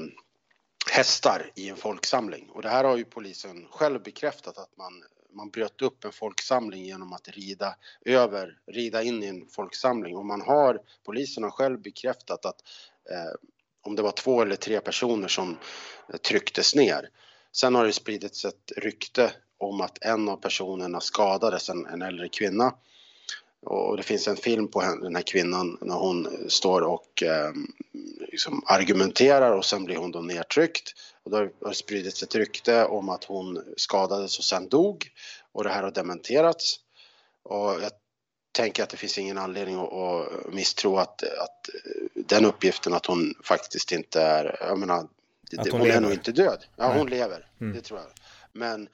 hästar 0.91 1.51
i 1.55 1.69
en 1.69 1.75
folksamling 1.75 2.49
och 2.49 2.61
det 2.61 2.69
här 2.69 2.83
har 2.83 2.97
ju 2.97 3.05
polisen 3.05 3.67
själv 3.71 4.03
bekräftat 4.03 4.57
att 4.57 4.77
man, 4.77 5.03
man 5.33 5.49
bröt 5.49 5.81
upp 5.81 6.05
en 6.05 6.11
folksamling 6.11 6.85
genom 6.85 7.13
att 7.13 7.27
rida 7.27 7.75
över, 8.05 8.59
rida 8.67 9.03
in 9.03 9.23
i 9.23 9.27
en 9.27 9.47
folksamling 9.47 10.15
och 10.15 10.25
man 10.25 10.41
har, 10.41 10.81
polisen 11.03 11.43
har 11.43 11.51
själv 11.51 11.81
bekräftat 11.81 12.45
att 12.45 12.61
eh, 13.11 13.35
om 13.81 13.95
det 13.95 14.01
var 14.01 14.11
två 14.11 14.41
eller 14.41 14.55
tre 14.55 14.79
personer 14.79 15.27
som 15.27 15.57
eh, 16.09 16.17
trycktes 16.17 16.75
ner. 16.75 17.09
Sen 17.51 17.75
har 17.75 17.85
det 17.85 17.93
spridits 17.93 18.45
ett 18.45 18.71
rykte 18.77 19.31
om 19.57 19.81
att 19.81 19.97
en 20.05 20.29
av 20.29 20.37
personerna 20.37 21.01
skadades, 21.01 21.69
en, 21.69 21.85
en 21.85 22.01
äldre 22.01 22.29
kvinna. 22.29 22.73
Och 23.65 23.97
det 23.97 24.03
finns 24.03 24.27
en 24.27 24.37
film 24.37 24.67
på 24.67 24.81
henne, 24.81 25.03
den 25.03 25.15
här 25.15 25.23
kvinnan 25.23 25.77
när 25.81 25.95
hon 25.95 26.45
står 26.49 26.81
och 26.81 27.23
eh, 27.23 27.51
liksom 28.19 28.63
argumenterar 28.65 29.51
och 29.51 29.65
sen 29.65 29.83
blir 29.83 29.95
hon 29.95 30.11
då 30.11 30.19
nedtryckt. 30.19 30.93
Och 31.23 31.31
då 31.31 31.37
har 31.37 31.69
det 31.69 31.75
spridits 31.75 32.23
ett 32.23 32.35
rykte 32.35 32.85
om 32.85 33.09
att 33.09 33.23
hon 33.23 33.63
skadades 33.77 34.37
och 34.37 34.43
sen 34.43 34.69
dog. 34.69 35.07
Och 35.51 35.63
det 35.63 35.69
här 35.69 35.83
har 35.83 35.91
dementerats. 35.91 36.79
Och 37.43 37.81
jag 37.81 37.91
tänker 38.51 38.83
att 38.83 38.89
det 38.89 38.97
finns 38.97 39.17
ingen 39.17 39.37
anledning 39.37 39.75
att, 39.75 39.93
att 39.93 40.53
misstro 40.53 40.97
att, 40.97 41.23
att 41.23 41.69
den 42.13 42.45
uppgiften 42.45 42.93
att 42.93 43.05
hon 43.05 43.33
faktiskt 43.43 43.91
inte 43.91 44.21
är, 44.21 44.57
jag 44.61 44.79
menar, 44.79 45.07
att 45.57 45.71
hon, 45.71 45.81
hon 45.81 45.91
är 45.91 46.01
nog 46.01 46.11
inte 46.11 46.31
död. 46.31 46.65
Ja, 46.75 46.87
Nej. 46.87 46.97
hon 46.97 47.09
lever, 47.09 47.47
mm. 47.61 47.75
det 47.75 47.81
tror 47.81 47.99
jag. 47.99 48.09
Men 48.51 48.89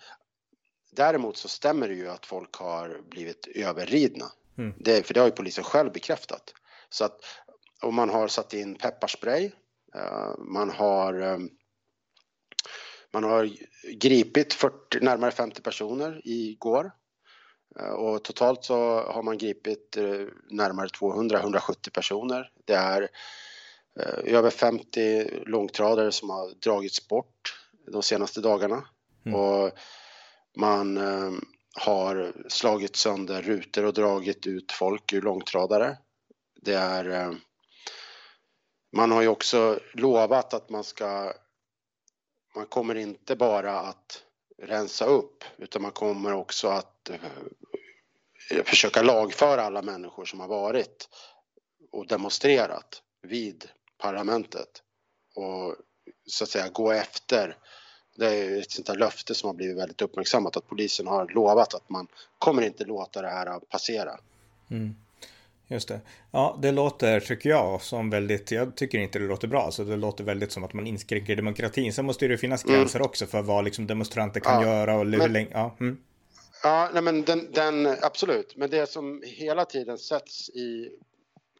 Däremot 0.95 1.37
så 1.37 1.47
stämmer 1.47 1.87
det 1.87 1.93
ju 1.93 2.09
att 2.09 2.25
folk 2.25 2.55
har 2.55 3.01
blivit 3.09 3.47
överridna. 3.55 4.25
Mm. 4.57 4.73
Det, 4.79 5.07
för 5.07 5.13
det 5.13 5.19
har 5.19 5.27
ju 5.27 5.33
polisen 5.33 5.63
själv 5.63 5.91
bekräftat. 5.91 6.53
Så 6.89 7.05
att 7.05 7.19
om 7.81 7.95
man 7.95 8.09
har 8.09 8.27
satt 8.27 8.53
in 8.53 8.75
pepparspray, 8.75 9.51
uh, 9.95 10.37
man 10.37 10.69
har 10.69 11.21
um, 11.21 11.49
man 13.13 13.23
har 13.23 13.49
gripit 13.93 14.53
40, 14.53 14.99
närmare 15.01 15.31
50 15.31 15.61
personer 15.61 16.21
igår. 16.23 16.91
Uh, 17.79 17.91
och 17.91 18.23
totalt 18.23 18.63
så 18.63 19.01
har 19.01 19.23
man 19.23 19.37
gripit 19.37 19.97
uh, 19.97 20.27
närmare 20.49 20.87
200-170 20.87 21.89
personer. 21.93 22.51
Det 22.65 22.73
är 22.73 23.09
över 24.23 24.49
50 24.49 25.43
långtradare 25.45 26.11
som 26.11 26.29
har 26.29 26.49
dragits 26.49 27.07
bort 27.07 27.67
de 27.87 28.03
senaste 28.03 28.41
dagarna. 28.41 28.83
Mm. 29.25 29.39
Och 29.39 29.71
man 30.55 30.97
eh, 30.97 31.31
har 31.73 32.33
slagit 32.49 32.95
sönder 32.95 33.41
rutor 33.41 33.85
och 33.85 33.93
dragit 33.93 34.47
ut 34.47 34.71
folk 34.71 35.13
ur 35.13 35.21
långtradare. 35.21 35.97
Det 36.61 36.73
är... 36.73 37.09
Eh, 37.09 37.33
man 38.95 39.11
har 39.11 39.21
ju 39.21 39.27
också 39.27 39.79
lovat 39.93 40.53
att 40.53 40.69
man 40.69 40.83
ska... 40.83 41.33
Man 42.55 42.65
kommer 42.65 42.95
inte 42.95 43.35
bara 43.35 43.79
att 43.79 44.23
rensa 44.57 45.05
upp 45.05 45.43
utan 45.57 45.81
man 45.81 45.91
kommer 45.91 46.33
också 46.33 46.67
att 46.67 47.09
eh, 47.09 48.63
försöka 48.65 49.01
lagföra 49.01 49.61
alla 49.61 49.81
människor 49.81 50.25
som 50.25 50.39
har 50.39 50.47
varit 50.47 51.09
och 51.91 52.07
demonstrerat 52.07 53.01
vid 53.21 53.69
parlamentet 53.97 54.83
och 55.35 55.75
så 56.25 56.43
att 56.43 56.49
säga 56.49 56.69
gå 56.69 56.91
efter 56.91 57.57
det 58.21 58.35
är 58.35 58.59
ett 58.59 58.71
sånt 58.71 58.87
här 58.87 58.95
löfte 58.95 59.35
som 59.35 59.47
har 59.47 59.53
blivit 59.53 59.77
väldigt 59.77 60.01
uppmärksammat 60.01 60.57
att 60.57 60.67
polisen 60.67 61.07
har 61.07 61.27
lovat 61.27 61.73
att 61.73 61.89
man 61.89 62.07
kommer 62.39 62.61
inte 62.61 62.85
låta 62.85 63.21
det 63.21 63.29
här 63.29 63.59
passera. 63.59 64.19
Mm. 64.71 64.95
Just 65.67 65.87
det. 65.87 66.01
Ja, 66.31 66.59
det 66.61 66.71
låter, 66.71 67.19
tycker 67.19 67.49
jag, 67.49 67.81
som 67.81 68.09
väldigt, 68.09 68.51
jag 68.51 68.75
tycker 68.75 68.97
inte 68.99 69.19
det 69.19 69.25
låter 69.25 69.47
bra, 69.47 69.71
så 69.71 69.83
det 69.83 69.95
låter 69.95 70.23
väldigt 70.23 70.51
som 70.51 70.63
att 70.63 70.73
man 70.73 70.87
inskränker 70.87 71.35
demokratin. 71.35 71.93
Sen 71.93 72.05
måste 72.05 72.27
det 72.27 72.31
ju 72.31 72.37
finnas 72.37 72.65
mm. 72.65 72.75
gränser 72.75 72.99
mm. 72.99 73.05
också 73.05 73.25
för 73.25 73.41
vad 73.41 73.65
liksom 73.65 73.87
demonstranter 73.87 74.39
kan 74.39 74.61
ja, 74.61 74.67
göra 74.67 74.95
och 74.95 75.05
hur 75.05 75.29
länge, 75.29 75.49
ja. 75.51 75.75
Mm. 75.79 75.97
Ja, 76.63 76.89
nej 76.93 77.01
men 77.01 77.23
den, 77.23 77.51
den, 77.51 77.95
absolut, 78.01 78.55
men 78.55 78.69
det 78.69 78.89
som 78.89 79.23
hela 79.25 79.65
tiden 79.65 79.97
sätts 79.97 80.49
i 80.49 80.91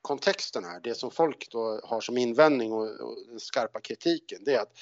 kontexten 0.02 0.64
här, 0.64 0.80
det 0.84 0.96
som 0.96 1.12
folk 1.12 1.48
då 1.52 1.82
har 1.84 2.02
som 2.02 2.18
invändning 2.18 2.72
och, 2.72 2.84
och 2.84 3.18
den 3.30 3.40
skarpa 3.40 3.80
kritiken, 3.80 4.40
det 4.46 4.54
är 4.54 4.60
att 4.60 4.74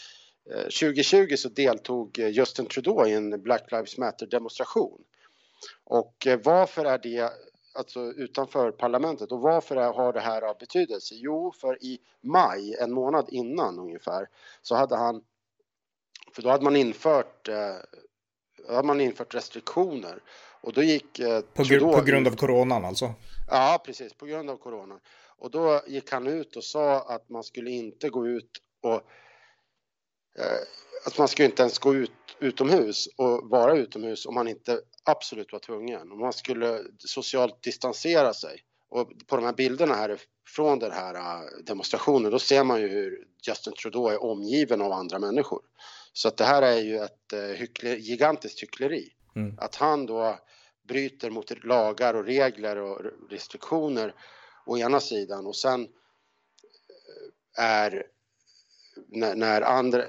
2020 0.49 1.35
så 1.37 1.49
deltog 1.49 2.19
eh, 2.19 2.27
Justin 2.27 2.65
Trudeau 2.65 3.07
i 3.07 3.13
en 3.13 3.41
Black 3.41 3.71
Lives 3.71 3.97
Matter 3.97 4.25
demonstration. 4.25 5.01
Och 5.83 6.27
eh, 6.27 6.39
varför 6.43 6.85
är 6.85 6.97
det 6.97 7.31
alltså 7.73 7.99
utanför 7.99 8.71
parlamentet 8.71 9.31
och 9.31 9.39
varför 9.39 9.75
har 9.75 10.13
det 10.13 10.19
här 10.19 10.59
betydelse? 10.59 11.15
Jo, 11.17 11.53
för 11.61 11.83
i 11.83 11.99
maj, 12.21 12.75
en 12.75 12.91
månad 12.91 13.29
innan 13.29 13.79
ungefär, 13.79 14.27
så 14.61 14.75
hade 14.75 14.95
han, 14.95 15.23
för 16.33 16.41
då 16.41 16.49
hade 16.49 16.63
man 16.63 16.75
infört, 16.75 17.47
eh, 17.47 17.75
hade 18.67 18.87
man 18.87 19.01
infört 19.01 19.35
restriktioner 19.35 20.23
och 20.61 20.73
då 20.73 20.83
gick 20.83 21.19
eh, 21.19 21.41
på, 21.41 21.63
Trudeau, 21.63 21.93
på 21.93 22.01
grund 22.01 22.27
av 22.27 22.35
coronan 22.35 22.85
alltså? 22.85 23.13
Ja, 23.49 23.81
precis, 23.85 24.13
på 24.13 24.25
grund 24.25 24.49
av 24.49 24.57
coronan. 24.57 24.99
Och 25.37 25.51
då 25.51 25.81
gick 25.87 26.11
han 26.11 26.27
ut 26.27 26.55
och 26.55 26.63
sa 26.63 27.01
att 27.01 27.29
man 27.29 27.43
skulle 27.43 27.71
inte 27.71 28.09
gå 28.09 28.27
ut 28.27 28.51
och 28.81 29.01
Eh, 29.01 29.01
att 31.05 31.17
man 31.17 31.27
ska 31.27 31.45
inte 31.45 31.61
ens 31.61 31.79
gå 31.79 31.95
ut 31.95 32.11
utomhus 32.39 33.09
och 33.15 33.49
vara 33.49 33.77
utomhus 33.77 34.25
om 34.25 34.33
man 34.33 34.47
inte 34.47 34.81
absolut 35.03 35.53
var 35.53 35.59
tvungen. 35.59 36.11
Om 36.11 36.19
man 36.19 36.33
skulle 36.33 36.81
socialt 36.97 37.63
distansera 37.63 38.33
sig. 38.33 38.63
Och 38.89 39.11
på 39.27 39.35
de 39.35 39.45
här 39.45 39.53
bilderna 39.53 39.95
här 39.95 40.19
från 40.47 40.79
den 40.79 40.91
här 40.91 41.15
eh, 41.15 41.41
demonstrationen, 41.63 42.31
då 42.31 42.39
ser 42.39 42.63
man 42.63 42.81
ju 42.81 42.87
hur 42.87 43.27
Justin 43.47 43.73
Trudeau 43.73 44.07
är 44.07 44.23
omgiven 44.23 44.81
av 44.81 44.91
andra 44.91 45.19
människor. 45.19 45.61
Så 46.13 46.27
att 46.27 46.37
det 46.37 46.43
här 46.43 46.61
är 46.61 46.77
ju 46.77 46.97
ett 46.97 47.33
eh, 47.33 47.39
hyckler, 47.39 47.95
gigantiskt 47.95 48.63
hyckleri. 48.63 49.09
Mm. 49.35 49.55
Att 49.57 49.75
han 49.75 50.05
då 50.05 50.39
bryter 50.87 51.29
mot 51.29 51.63
lagar 51.63 52.13
och 52.13 52.25
regler 52.25 52.77
och 52.77 53.01
restriktioner 53.29 54.15
å 54.65 54.77
ena 54.77 54.99
sidan 54.99 55.47
och 55.47 55.55
sen 55.55 55.87
är 57.57 58.05
när, 59.07 59.35
när 59.35 59.61
andra, 59.61 60.03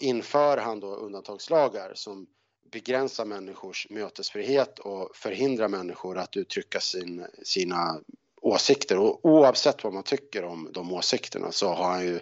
inför 0.00 0.56
han 0.56 0.80
då 0.80 0.94
undantagslagar 0.94 1.92
som 1.94 2.26
begränsar 2.72 3.24
människors 3.24 3.86
mötesfrihet 3.90 4.78
och 4.78 5.16
förhindrar 5.16 5.68
människor 5.68 6.18
att 6.18 6.36
uttrycka 6.36 6.80
sin, 6.80 7.26
sina 7.42 8.00
åsikter. 8.40 8.98
Och 8.98 9.20
oavsett 9.22 9.84
vad 9.84 9.92
man 9.92 10.02
tycker 10.02 10.44
om 10.44 10.68
de 10.72 10.92
åsikterna 10.92 11.52
så 11.52 11.68
har 11.68 11.90
han 11.90 12.06
ju 12.06 12.20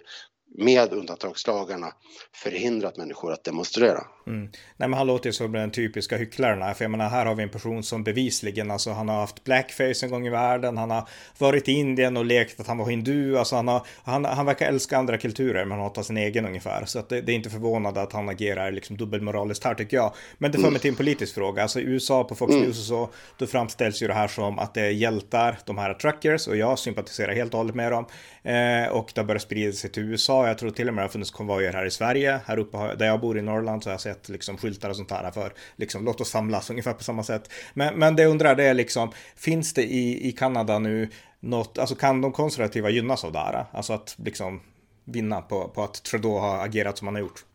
med 0.57 0.93
undantagslagarna 0.93 1.93
förhindrat 2.35 2.97
människor 2.97 3.33
att 3.33 3.43
demonstrera. 3.43 4.03
Mm. 4.27 4.49
Nej 4.77 4.89
men 4.89 4.93
han 4.93 5.07
låter 5.07 5.29
ju 5.29 5.33
som 5.33 5.51
den 5.51 5.71
typiska 5.71 6.17
hycklaren 6.17 6.75
för 6.75 6.83
jag 6.83 6.91
menar 6.91 7.09
här 7.09 7.25
har 7.25 7.35
vi 7.35 7.43
en 7.43 7.49
person 7.49 7.83
som 7.83 8.03
bevisligen, 8.03 8.71
alltså 8.71 8.91
han 8.91 9.09
har 9.09 9.15
haft 9.15 9.43
blackface 9.43 10.05
en 10.05 10.11
gång 10.11 10.27
i 10.27 10.29
världen, 10.29 10.77
han 10.77 10.91
har 10.91 11.07
varit 11.37 11.69
i 11.69 11.71
Indien 11.71 12.17
och 12.17 12.25
lekt 12.25 12.59
att 12.59 12.67
han 12.67 12.77
var 12.77 12.89
hindu, 12.89 13.37
alltså 13.37 13.55
han, 13.55 13.67
har, 13.67 13.85
han, 14.03 14.25
han 14.25 14.45
verkar 14.45 14.67
älska 14.67 14.97
andra 14.97 15.17
kulturer 15.17 15.65
men 15.65 15.79
hatar 15.79 16.03
sin 16.03 16.17
egen 16.17 16.45
ungefär. 16.45 16.85
Så 16.85 17.03
det, 17.09 17.21
det 17.21 17.31
är 17.31 17.35
inte 17.35 17.49
förvånande 17.49 18.01
att 18.01 18.13
han 18.13 18.29
agerar 18.29 18.71
liksom 18.71 18.97
dubbelmoraliskt 18.97 19.63
här 19.63 19.75
tycker 19.75 19.97
jag. 19.97 20.13
Men 20.37 20.51
det 20.51 20.57
för 20.57 20.61
mig 20.61 20.69
mm. 20.69 20.79
till 20.79 20.89
en 20.89 20.95
politisk 20.95 21.35
fråga, 21.35 21.61
alltså 21.61 21.79
i 21.79 21.83
USA 21.83 22.23
på 22.23 22.35
Fox 22.35 22.51
mm. 22.51 22.63
News 22.63 22.79
och 22.79 22.85
så, 22.85 23.09
då 23.37 23.47
framställs 23.47 24.03
ju 24.03 24.07
det 24.07 24.13
här 24.13 24.27
som 24.27 24.59
att 24.59 24.73
det 24.73 24.81
är 24.81 24.89
hjältar, 24.89 25.57
de 25.65 25.77
här 25.77 25.93
truckers, 25.93 26.47
och 26.47 26.57
jag 26.57 26.79
sympatiserar 26.79 27.33
helt 27.33 27.53
och 27.53 27.57
hållet 27.57 27.75
med 27.75 27.91
dem. 27.91 28.05
Eh, 28.43 28.91
och 28.91 29.11
det 29.13 29.21
har 29.21 29.25
börjat 29.25 29.41
sprida 29.41 29.73
sig 29.73 29.89
till 29.89 30.03
USA, 30.03 30.42
jag 30.47 30.57
tror 30.57 30.71
till 30.71 30.87
och 30.87 30.93
med 30.93 31.01
det 31.01 31.05
har 31.05 31.09
funnits 31.09 31.31
konvojer 31.31 31.73
här 31.73 31.85
i 31.85 31.91
Sverige, 31.91 32.41
här 32.45 32.59
uppe 32.59 32.95
där 32.95 33.05
jag 33.05 33.19
bor 33.19 33.37
i 33.37 33.41
Norrland 33.41 33.83
så 33.83 33.89
har 33.89 33.93
jag 33.93 34.01
sett 34.01 34.29
liksom 34.29 34.57
skyltar 34.57 34.89
och 34.89 34.95
sånt 34.95 35.11
här 35.11 35.31
för 35.31 35.53
liksom 35.75 36.05
låt 36.05 36.21
oss 36.21 36.29
samlas 36.29 36.69
ungefär 36.69 36.93
på 36.93 37.03
samma 37.03 37.23
sätt. 37.23 37.51
Men, 37.73 37.99
men 37.99 38.15
det 38.15 38.23
jag 38.23 38.31
undrar 38.31 38.55
det 38.55 38.63
är 38.63 38.73
liksom, 38.73 39.11
finns 39.35 39.73
det 39.73 39.83
i, 39.83 40.27
i 40.27 40.31
Kanada 40.31 40.79
nu 40.79 41.09
något, 41.39 41.77
alltså 41.77 41.95
kan 41.95 42.21
de 42.21 42.31
konservativa 42.31 42.89
gynnas 42.89 43.23
av 43.23 43.31
det 43.31 43.39
här? 43.39 43.65
Alltså 43.71 43.93
att 43.93 44.15
liksom 44.25 44.61
vinna 45.05 45.41
på, 45.41 45.67
på 45.67 45.83
att 45.83 46.03
Trudeau 46.03 46.37
har 46.37 46.65
agerat 46.65 46.97
som 46.97 47.07
han 47.07 47.15
har 47.15 47.21
gjort? 47.21 47.45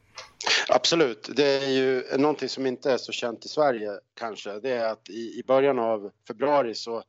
Absolut. 0.69 1.31
Det 1.37 1.65
är 1.65 1.71
ju 1.71 2.05
någonting 2.19 2.49
som 2.49 2.67
inte 2.67 2.93
är 2.93 2.97
så 2.97 3.13
känt 3.13 3.45
i 3.45 3.49
Sverige 3.49 3.91
kanske. 4.21 4.61
Det 4.61 4.71
är 4.71 4.89
att 4.89 5.09
i, 5.09 5.39
i 5.39 5.43
början 5.47 5.79
av 5.79 6.11
februari 6.29 6.75
så, 6.75 7.03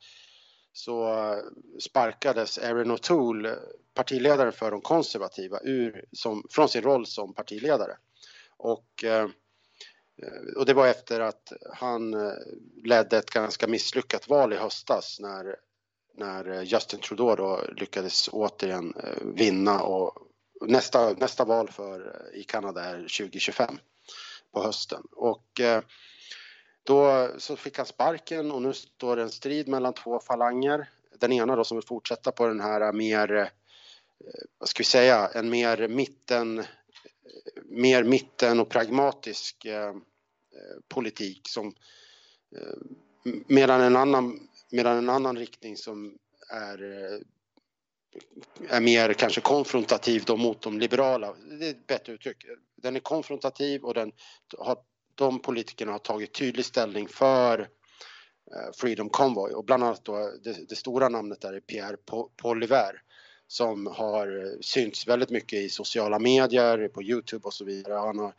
så 0.74 1.36
sparkades 1.80 2.58
Erin 2.58 2.92
O'Toole, 2.92 3.56
partiledaren 3.94 4.52
för 4.52 4.72
de 4.72 4.82
konservativa, 4.82 5.60
ur, 5.64 6.06
som, 6.12 6.44
från 6.50 6.70
sin 6.70 6.82
roll 6.82 7.06
som 7.06 7.34
partiledare. 7.34 7.98
Och, 8.58 9.04
eh, 9.04 9.30
och 10.58 10.66
det 10.66 10.74
var 10.74 10.88
efter 10.88 11.20
att 11.20 11.54
han 11.74 12.14
eh, 12.14 12.34
ledde 12.84 13.18
ett 13.18 13.32
ganska 13.32 13.68
misslyckat 13.68 14.30
val 14.30 14.54
i 14.54 14.56
höstas 14.56 15.20
när, 15.20 15.56
när 16.18 16.64
Justin 16.64 17.00
Trudeau 17.00 17.36
då 17.36 17.62
lyckades 17.78 18.30
återigen 18.32 18.94
eh, 19.04 19.26
vinna 19.36 19.82
och 19.82 20.18
nästa, 20.62 21.14
nästa 21.14 21.46
val 21.46 21.70
för, 21.70 22.26
i 22.34 22.44
Kanada 22.44 22.84
är 22.84 22.96
2025 22.96 23.80
på 24.54 24.64
hösten. 24.64 25.04
Och 25.12 25.62
då 26.89 27.29
så 27.38 27.55
fick 27.55 27.77
han 27.77 27.86
sparken 27.86 28.51
och 28.51 28.62
nu 28.62 28.74
står 28.74 29.15
det 29.15 29.22
en 29.22 29.29
strid 29.29 29.67
mellan 29.67 29.93
två 29.93 30.19
falanger. 30.19 30.89
Den 31.19 31.31
ena 31.31 31.55
då 31.55 31.63
som 31.63 31.77
vill 31.77 31.88
fortsätta 31.88 32.31
på 32.31 32.48
den 32.48 32.60
här 32.60 32.93
mer, 32.93 33.36
eh, 33.36 33.48
vad 34.58 34.69
ska 34.69 34.79
vi 34.79 34.86
säga, 34.86 35.27
en 35.27 35.50
mer 35.50 35.88
mitten, 35.88 36.60
eh, 36.60 36.65
mer 37.65 38.03
mitten 38.03 38.60
och 38.60 38.69
pragmatisk 38.69 39.65
eh, 39.65 39.89
eh 39.89 39.96
politik 40.88 41.41
som 41.50 41.74
medan 43.48 43.81
en 43.81 43.96
annan, 43.96 44.48
medan 44.72 44.98
en 44.98 45.10
annan 45.10 45.38
riktning 45.38 45.77
som 45.77 46.17
är 46.50 46.79
är 48.69 48.81
mer 48.81 49.13
kanske 49.13 49.41
konfrontativ 49.41 50.24
då 50.25 50.38
mot 50.38 50.62
de 50.62 50.79
liberala. 50.79 51.36
Det 51.60 51.65
är 51.65 51.72
ett 51.72 51.88
bättre 51.88 52.13
uttryck. 52.13 52.46
Den 52.75 52.96
är 52.96 53.00
konfrontativ 53.00 53.84
och 53.84 53.93
den 53.93 54.12
har, 54.58 54.77
de 55.20 55.40
politikerna 55.42 55.92
har 55.92 56.00
tagit 56.00 56.34
tydlig 56.34 56.66
ställning 56.66 57.08
för 57.08 57.60
eh, 57.60 58.72
Freedom 58.78 59.10
Convoy 59.10 59.54
och 59.54 59.66
bland 59.66 59.84
annat 59.84 60.06
då 60.06 60.32
det, 60.44 60.70
det 60.70 60.76
stora 60.76 61.10
namnet 61.10 61.42
där 61.42 61.54
är 61.54 61.60
Pierre 61.60 61.98
Poilievre 62.42 63.00
som 63.48 63.88
har 63.88 64.58
synts 64.62 65.08
väldigt 65.08 65.30
mycket 65.30 65.60
i 65.60 65.70
sociala 65.70 66.20
medier, 66.20 66.88
på 66.88 67.04
Youtube 67.04 67.48
och 67.48 67.54
så 67.54 67.66
vidare. 67.66 67.94
Han 67.94 68.20
har 68.20 68.34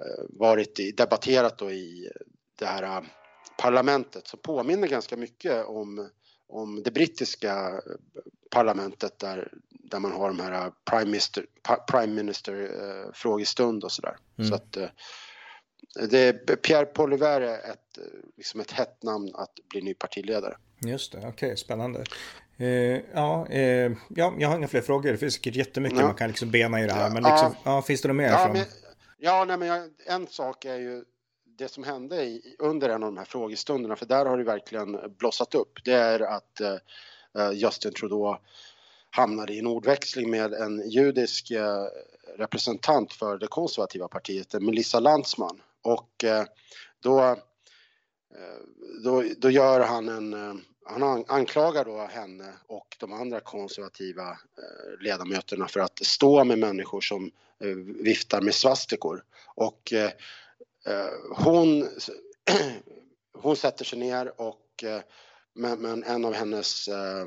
eh, 0.00 0.24
varit 0.28 0.80
i, 0.80 0.90
debatterat 0.92 1.58
då 1.58 1.70
i 1.70 2.10
det 2.58 2.66
här 2.66 2.82
eh, 2.82 3.02
parlamentet 3.58 4.26
som 4.26 4.38
påminner 4.42 4.88
ganska 4.88 5.16
mycket 5.16 5.66
om 5.66 6.08
om 6.52 6.82
det 6.82 6.90
brittiska 6.90 7.82
parlamentet 8.50 9.18
där, 9.18 9.52
där 9.70 9.98
man 9.98 10.12
har 10.12 10.28
de 10.28 10.40
här 10.40 10.72
prime 10.90 11.04
minister, 11.04 11.46
prime 11.90 12.14
minister 12.14 12.62
eh, 12.62 13.12
frågestund 13.12 13.84
och 13.84 13.92
sådär. 13.92 14.16
Mm. 14.38 14.48
Så 14.48 14.54
att 14.54 14.76
eh, 14.76 14.88
det, 16.10 16.32
Pierre 16.62 16.86
Poilievre 16.86 17.56
är 17.56 17.70
ett, 17.70 17.98
liksom 18.36 18.60
ett 18.60 18.70
hett 18.70 19.02
namn 19.02 19.30
att 19.34 19.52
bli 19.68 19.82
ny 19.82 19.94
partiledare. 19.94 20.56
Just 20.86 21.12
det, 21.12 21.18
okej, 21.18 21.30
okay, 21.30 21.56
spännande. 21.56 22.04
Eh, 22.56 23.00
ja, 23.14 23.46
eh, 23.46 23.92
ja, 24.08 24.34
jag 24.38 24.48
har 24.48 24.56
inga 24.56 24.68
fler 24.68 24.80
frågor. 24.80 25.12
Det 25.12 25.18
finns 25.18 25.34
säkert 25.34 25.56
jättemycket 25.56 25.98
ja. 25.98 26.06
man 26.06 26.14
kan 26.14 26.28
liksom 26.28 26.50
bena 26.50 26.82
i 26.82 26.86
det 26.86 26.92
här. 26.92 27.10
Men 27.10 27.22
liksom, 27.22 27.54
ja. 27.64 27.76
ja 27.76 27.82
finns 27.82 28.02
det 28.02 28.08
något 28.08 28.16
mer? 28.16 28.28
Ja, 28.28 28.50
men, 28.52 28.64
ja 29.18 29.44
nej, 29.44 29.56
men 29.56 29.68
jag, 29.68 29.90
en 30.06 30.26
sak 30.26 30.64
är 30.64 30.76
ju 30.76 31.04
det 31.58 31.68
som 31.68 31.84
hände 31.84 32.24
i, 32.24 32.56
under 32.58 32.88
en 32.88 33.02
av 33.02 33.08
de 33.08 33.16
här 33.16 33.24
frågestunderna, 33.24 33.96
för 33.96 34.06
där 34.06 34.26
har 34.26 34.38
det 34.38 34.44
verkligen 34.44 35.14
blossat 35.18 35.54
upp, 35.54 35.78
det 35.84 35.92
är 35.92 36.20
att 36.20 36.60
uh, 36.60 37.52
Justin 37.52 37.92
Trudeau 37.92 38.36
hamnade 39.10 39.52
i 39.52 39.58
en 39.58 39.66
ordväxling 39.66 40.30
med 40.30 40.52
en 40.52 40.90
judisk 40.90 41.50
uh, 41.50 41.86
representant 42.38 43.12
för 43.12 43.38
det 43.38 43.46
konservativa 43.46 44.08
partiet, 44.08 44.52
Melissa 44.52 45.00
Landsman. 45.00 45.60
Och 45.82 46.24
eh, 46.24 46.44
då, 47.00 47.20
eh, 47.20 47.36
då, 49.04 49.24
då 49.38 49.50
gör 49.50 49.80
han 49.80 50.08
en 50.08 50.34
eh, 50.34 50.54
han 50.84 51.24
anklagar 51.28 51.84
då 51.84 51.98
henne 51.98 52.52
och 52.66 52.96
de 52.98 53.12
andra 53.12 53.40
konservativa 53.40 54.38
ledamöterna 55.00 55.68
för 55.68 55.80
att 55.80 55.98
stå 55.98 56.44
med 56.44 56.58
människor 56.58 57.00
som 57.00 57.30
viftar 58.02 58.40
med 58.40 58.54
svastikor. 58.54 59.24
Och 59.54 59.92
hon, 61.30 61.88
hon 63.38 63.56
sätter 63.56 63.84
sig 63.84 63.98
ner 63.98 64.40
och 64.40 64.84
men, 65.54 65.80
men 65.80 66.04
en 66.04 66.24
av 66.24 66.34
hennes 66.34 66.88
eh, 66.88 67.26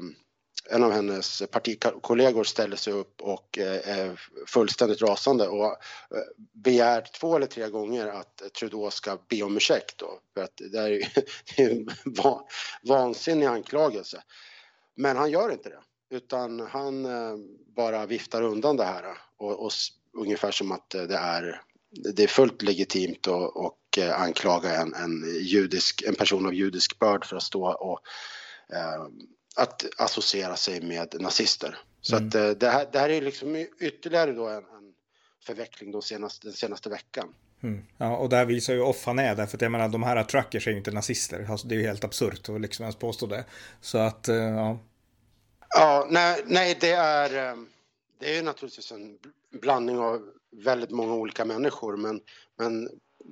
en 0.69 0.83
av 0.83 0.91
hennes 0.91 1.43
partikollegor 1.51 2.43
ställer 2.43 2.77
sig 2.77 2.93
upp 2.93 3.21
och 3.21 3.57
eh, 3.57 3.89
är 3.99 4.21
fullständigt 4.47 5.01
rasande 5.01 5.47
och 5.47 5.65
eh, 5.65 5.77
begär 6.53 7.07
två 7.19 7.35
eller 7.35 7.47
tre 7.47 7.69
gånger 7.69 8.07
att 8.07 8.41
Trudeau 8.59 8.91
ska 8.91 9.17
be 9.29 9.43
om 9.43 9.57
ursäkt 9.57 9.97
då, 9.97 10.19
för 10.33 10.43
att 10.43 10.61
det 10.71 10.77
är 10.79 10.89
ju 10.89 11.03
en 11.55 11.89
vansinnig 12.83 13.45
anklagelse. 13.45 14.23
Men 14.95 15.17
han 15.17 15.31
gör 15.31 15.51
inte 15.51 15.69
det, 15.69 15.79
utan 16.15 16.59
han 16.59 17.05
eh, 17.05 17.35
bara 17.75 18.05
viftar 18.05 18.41
undan 18.41 18.77
det 18.77 18.85
här 18.85 19.17
och, 19.37 19.65
och 19.65 19.71
ungefär 20.17 20.51
som 20.51 20.71
att 20.71 20.89
det 20.89 21.15
är 21.15 21.61
det 22.15 22.23
är 22.23 22.27
fullt 22.27 22.61
legitimt 22.61 23.27
att 23.27 23.55
och 23.55 23.79
anklaga 24.15 24.75
en, 24.75 24.93
en, 24.93 25.23
judisk, 25.41 26.01
en 26.01 26.15
person 26.15 26.45
av 26.45 26.53
judisk 26.53 26.99
börd 26.99 27.25
för 27.25 27.35
att 27.35 27.43
stå 27.43 27.73
och 27.73 27.99
eh, 28.75 29.05
att 29.55 29.85
associera 29.97 30.55
sig 30.55 30.81
med 30.81 31.15
nazister. 31.21 31.77
Så 32.01 32.15
mm. 32.15 32.27
att 32.27 32.35
eh, 32.35 32.49
det 32.49 32.69
här, 32.69 32.87
det 32.91 32.99
här 32.99 33.09
är 33.09 33.21
liksom 33.21 33.55
ytterligare 33.79 34.31
då 34.31 34.47
en, 34.47 34.55
en 34.55 34.93
förveckling 35.45 35.91
de 35.91 36.01
senaste, 36.01 36.47
den 36.47 36.53
senaste 36.53 36.89
veckan. 36.89 37.33
Mm. 37.63 37.85
Ja, 37.97 38.17
och 38.17 38.29
där 38.29 38.45
visar 38.45 38.73
ju 38.73 38.81
off 38.81 39.05
han 39.05 39.19
är, 39.19 39.35
därför 39.35 39.57
att 39.57 39.61
jag 39.61 39.71
menar 39.71 39.89
de 39.89 40.03
här 40.03 40.23
truckers 40.23 40.67
är 40.67 40.71
ju 40.71 40.77
inte 40.77 40.91
nazister. 40.91 41.47
Alltså, 41.49 41.67
det 41.67 41.75
är 41.75 41.79
ju 41.79 41.87
helt 41.87 42.03
absurt 42.03 42.49
att 42.49 42.61
liksom 42.61 42.83
ens 42.83 42.95
påstå 42.95 43.25
det. 43.25 43.45
Så 43.81 43.97
att, 43.97 44.27
eh, 44.27 44.35
ja. 44.35 44.79
Ja, 45.69 46.07
nej, 46.09 46.43
nej 46.45 46.77
det 46.81 46.91
är, 46.91 47.55
det 48.19 48.31
är 48.31 48.35
ju 48.35 48.41
naturligtvis 48.41 48.91
en 48.91 49.17
blandning 49.61 49.99
av 49.99 50.21
väldigt 50.51 50.91
många 50.91 51.13
olika 51.13 51.45
människor 51.45 51.97
men, 51.97 52.21
men 52.57 52.89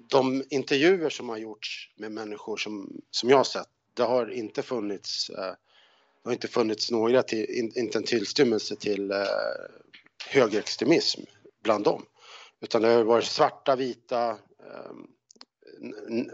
de 0.09 0.43
intervjuer 0.49 1.09
som 1.09 1.29
har 1.29 1.37
gjorts 1.37 1.89
med 1.95 2.11
människor 2.11 2.57
som, 2.57 3.01
som 3.11 3.29
jag 3.29 3.37
har 3.37 3.43
sett, 3.43 3.67
det 3.93 4.03
har 4.03 4.31
inte 4.31 4.61
funnits, 4.61 5.29
eh, 5.29 5.53
det 6.23 6.29
har 6.29 6.33
inte 6.33 6.47
funnits 6.47 6.91
några, 6.91 7.23
till, 7.23 7.71
inte 7.75 7.97
en 7.97 8.03
tillstymmelse 8.03 8.75
till 8.75 9.11
eh, 9.11 9.25
högerextremism 10.27 11.21
bland 11.63 11.83
dem. 11.83 12.05
Utan 12.61 12.81
det 12.81 12.87
har 12.87 13.03
varit 13.03 13.25
svarta, 13.25 13.75
vita, 13.75 14.29
eh, 14.29 14.91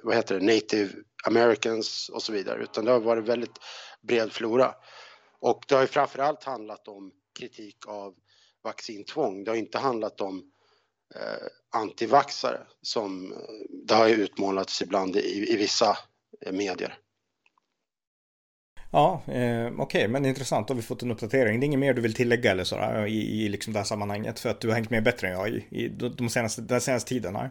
vad 0.03 0.15
heter 0.15 0.39
det, 0.39 0.45
native 0.45 0.93
americans 1.25 2.09
och 2.09 2.23
så 2.23 2.31
vidare. 2.31 2.63
Utan 2.63 2.85
det 2.85 2.91
har 2.91 2.99
varit 2.99 3.25
väldigt 3.25 3.57
bred 4.01 4.31
flora. 4.31 4.75
Och 5.39 5.63
det 5.67 5.75
har 5.75 5.81
ju 5.81 5.87
framförallt 5.87 6.43
handlat 6.43 6.87
om 6.87 7.11
kritik 7.39 7.87
av 7.87 8.15
vaccintvång. 8.63 9.43
Det 9.43 9.51
har 9.51 9.55
inte 9.55 9.77
handlat 9.77 10.21
om 10.21 10.51
eh, 11.15 11.47
antivaxare 11.81 12.67
som 12.81 13.31
eh, 13.31 13.37
det 13.87 13.93
har 13.93 14.09
utmålats 14.09 14.81
ibland 14.81 15.15
i, 15.15 15.53
i 15.53 15.57
vissa 15.57 15.97
eh, 16.45 16.53
medier. 16.53 16.97
Ja, 18.91 19.21
eh, 19.27 19.67
okej, 19.67 19.77
okay, 19.77 20.07
men 20.07 20.25
intressant. 20.25 20.67
Då 20.67 20.73
har 20.73 20.75
vi 20.75 20.81
fått 20.81 21.03
en 21.03 21.11
uppdatering. 21.11 21.59
Det 21.59 21.63
är 21.63 21.67
inget 21.67 21.79
mer 21.79 21.93
du 21.93 22.01
vill 22.01 22.13
tillägga 22.13 22.51
eller 22.51 22.63
så 22.63 23.05
i, 23.05 23.45
i 23.45 23.49
liksom 23.49 23.73
det 23.73 23.79
här 23.79 23.83
sammanhanget? 23.83 24.39
För 24.39 24.49
att 24.49 24.61
du 24.61 24.67
har 24.67 24.75
hängt 24.75 24.89
med 24.89 25.03
bättre 25.03 25.27
än 25.27 25.33
jag 25.33 25.49
i, 25.49 25.65
i 25.69 25.87
de 26.17 26.29
senaste, 26.29 26.61
den 26.61 26.81
senaste 26.81 27.09
tiden? 27.09 27.33
Nej, 27.33 27.49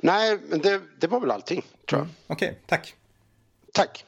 nej 0.00 0.38
men 0.48 0.60
det, 0.60 0.80
det 1.00 1.06
var 1.06 1.20
väl 1.20 1.30
allting, 1.30 1.62
tror 1.88 2.00
jag. 2.00 2.04
Mm, 2.04 2.14
okej, 2.26 2.48
okay, 2.48 2.60
tack. 2.66 2.94
Tack. 3.72 4.04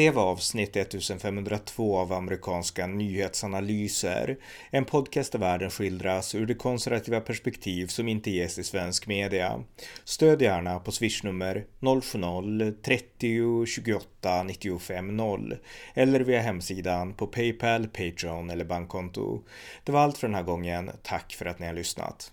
Det 0.00 0.10
var 0.10 0.22
avsnitt 0.22 0.76
1502 0.76 1.98
av 1.98 2.12
amerikanska 2.12 2.86
nyhetsanalyser. 2.86 4.36
En 4.70 4.84
podcast 4.84 5.32
där 5.32 5.38
världen 5.38 5.70
skildras 5.70 6.34
ur 6.34 6.46
det 6.46 6.54
konservativa 6.54 7.20
perspektiv 7.20 7.86
som 7.86 8.08
inte 8.08 8.30
ges 8.30 8.58
i 8.58 8.64
svensk 8.64 9.06
media. 9.06 9.64
Stöd 10.04 10.42
gärna 10.42 10.78
på 10.78 10.92
swishnummer 10.92 11.64
070-30 11.80 13.66
28 13.66 14.42
95 14.42 15.16
0 15.16 15.56
eller 15.94 16.20
via 16.20 16.40
hemsidan 16.40 17.14
på 17.14 17.26
Paypal, 17.26 17.88
Patreon 17.88 18.50
eller 18.50 18.64
bankkonto. 18.64 19.42
Det 19.84 19.92
var 19.92 20.00
allt 20.00 20.18
för 20.18 20.28
den 20.28 20.34
här 20.34 20.42
gången. 20.42 20.90
Tack 21.02 21.32
för 21.32 21.46
att 21.46 21.58
ni 21.58 21.66
har 21.66 21.74
lyssnat. 21.74 22.32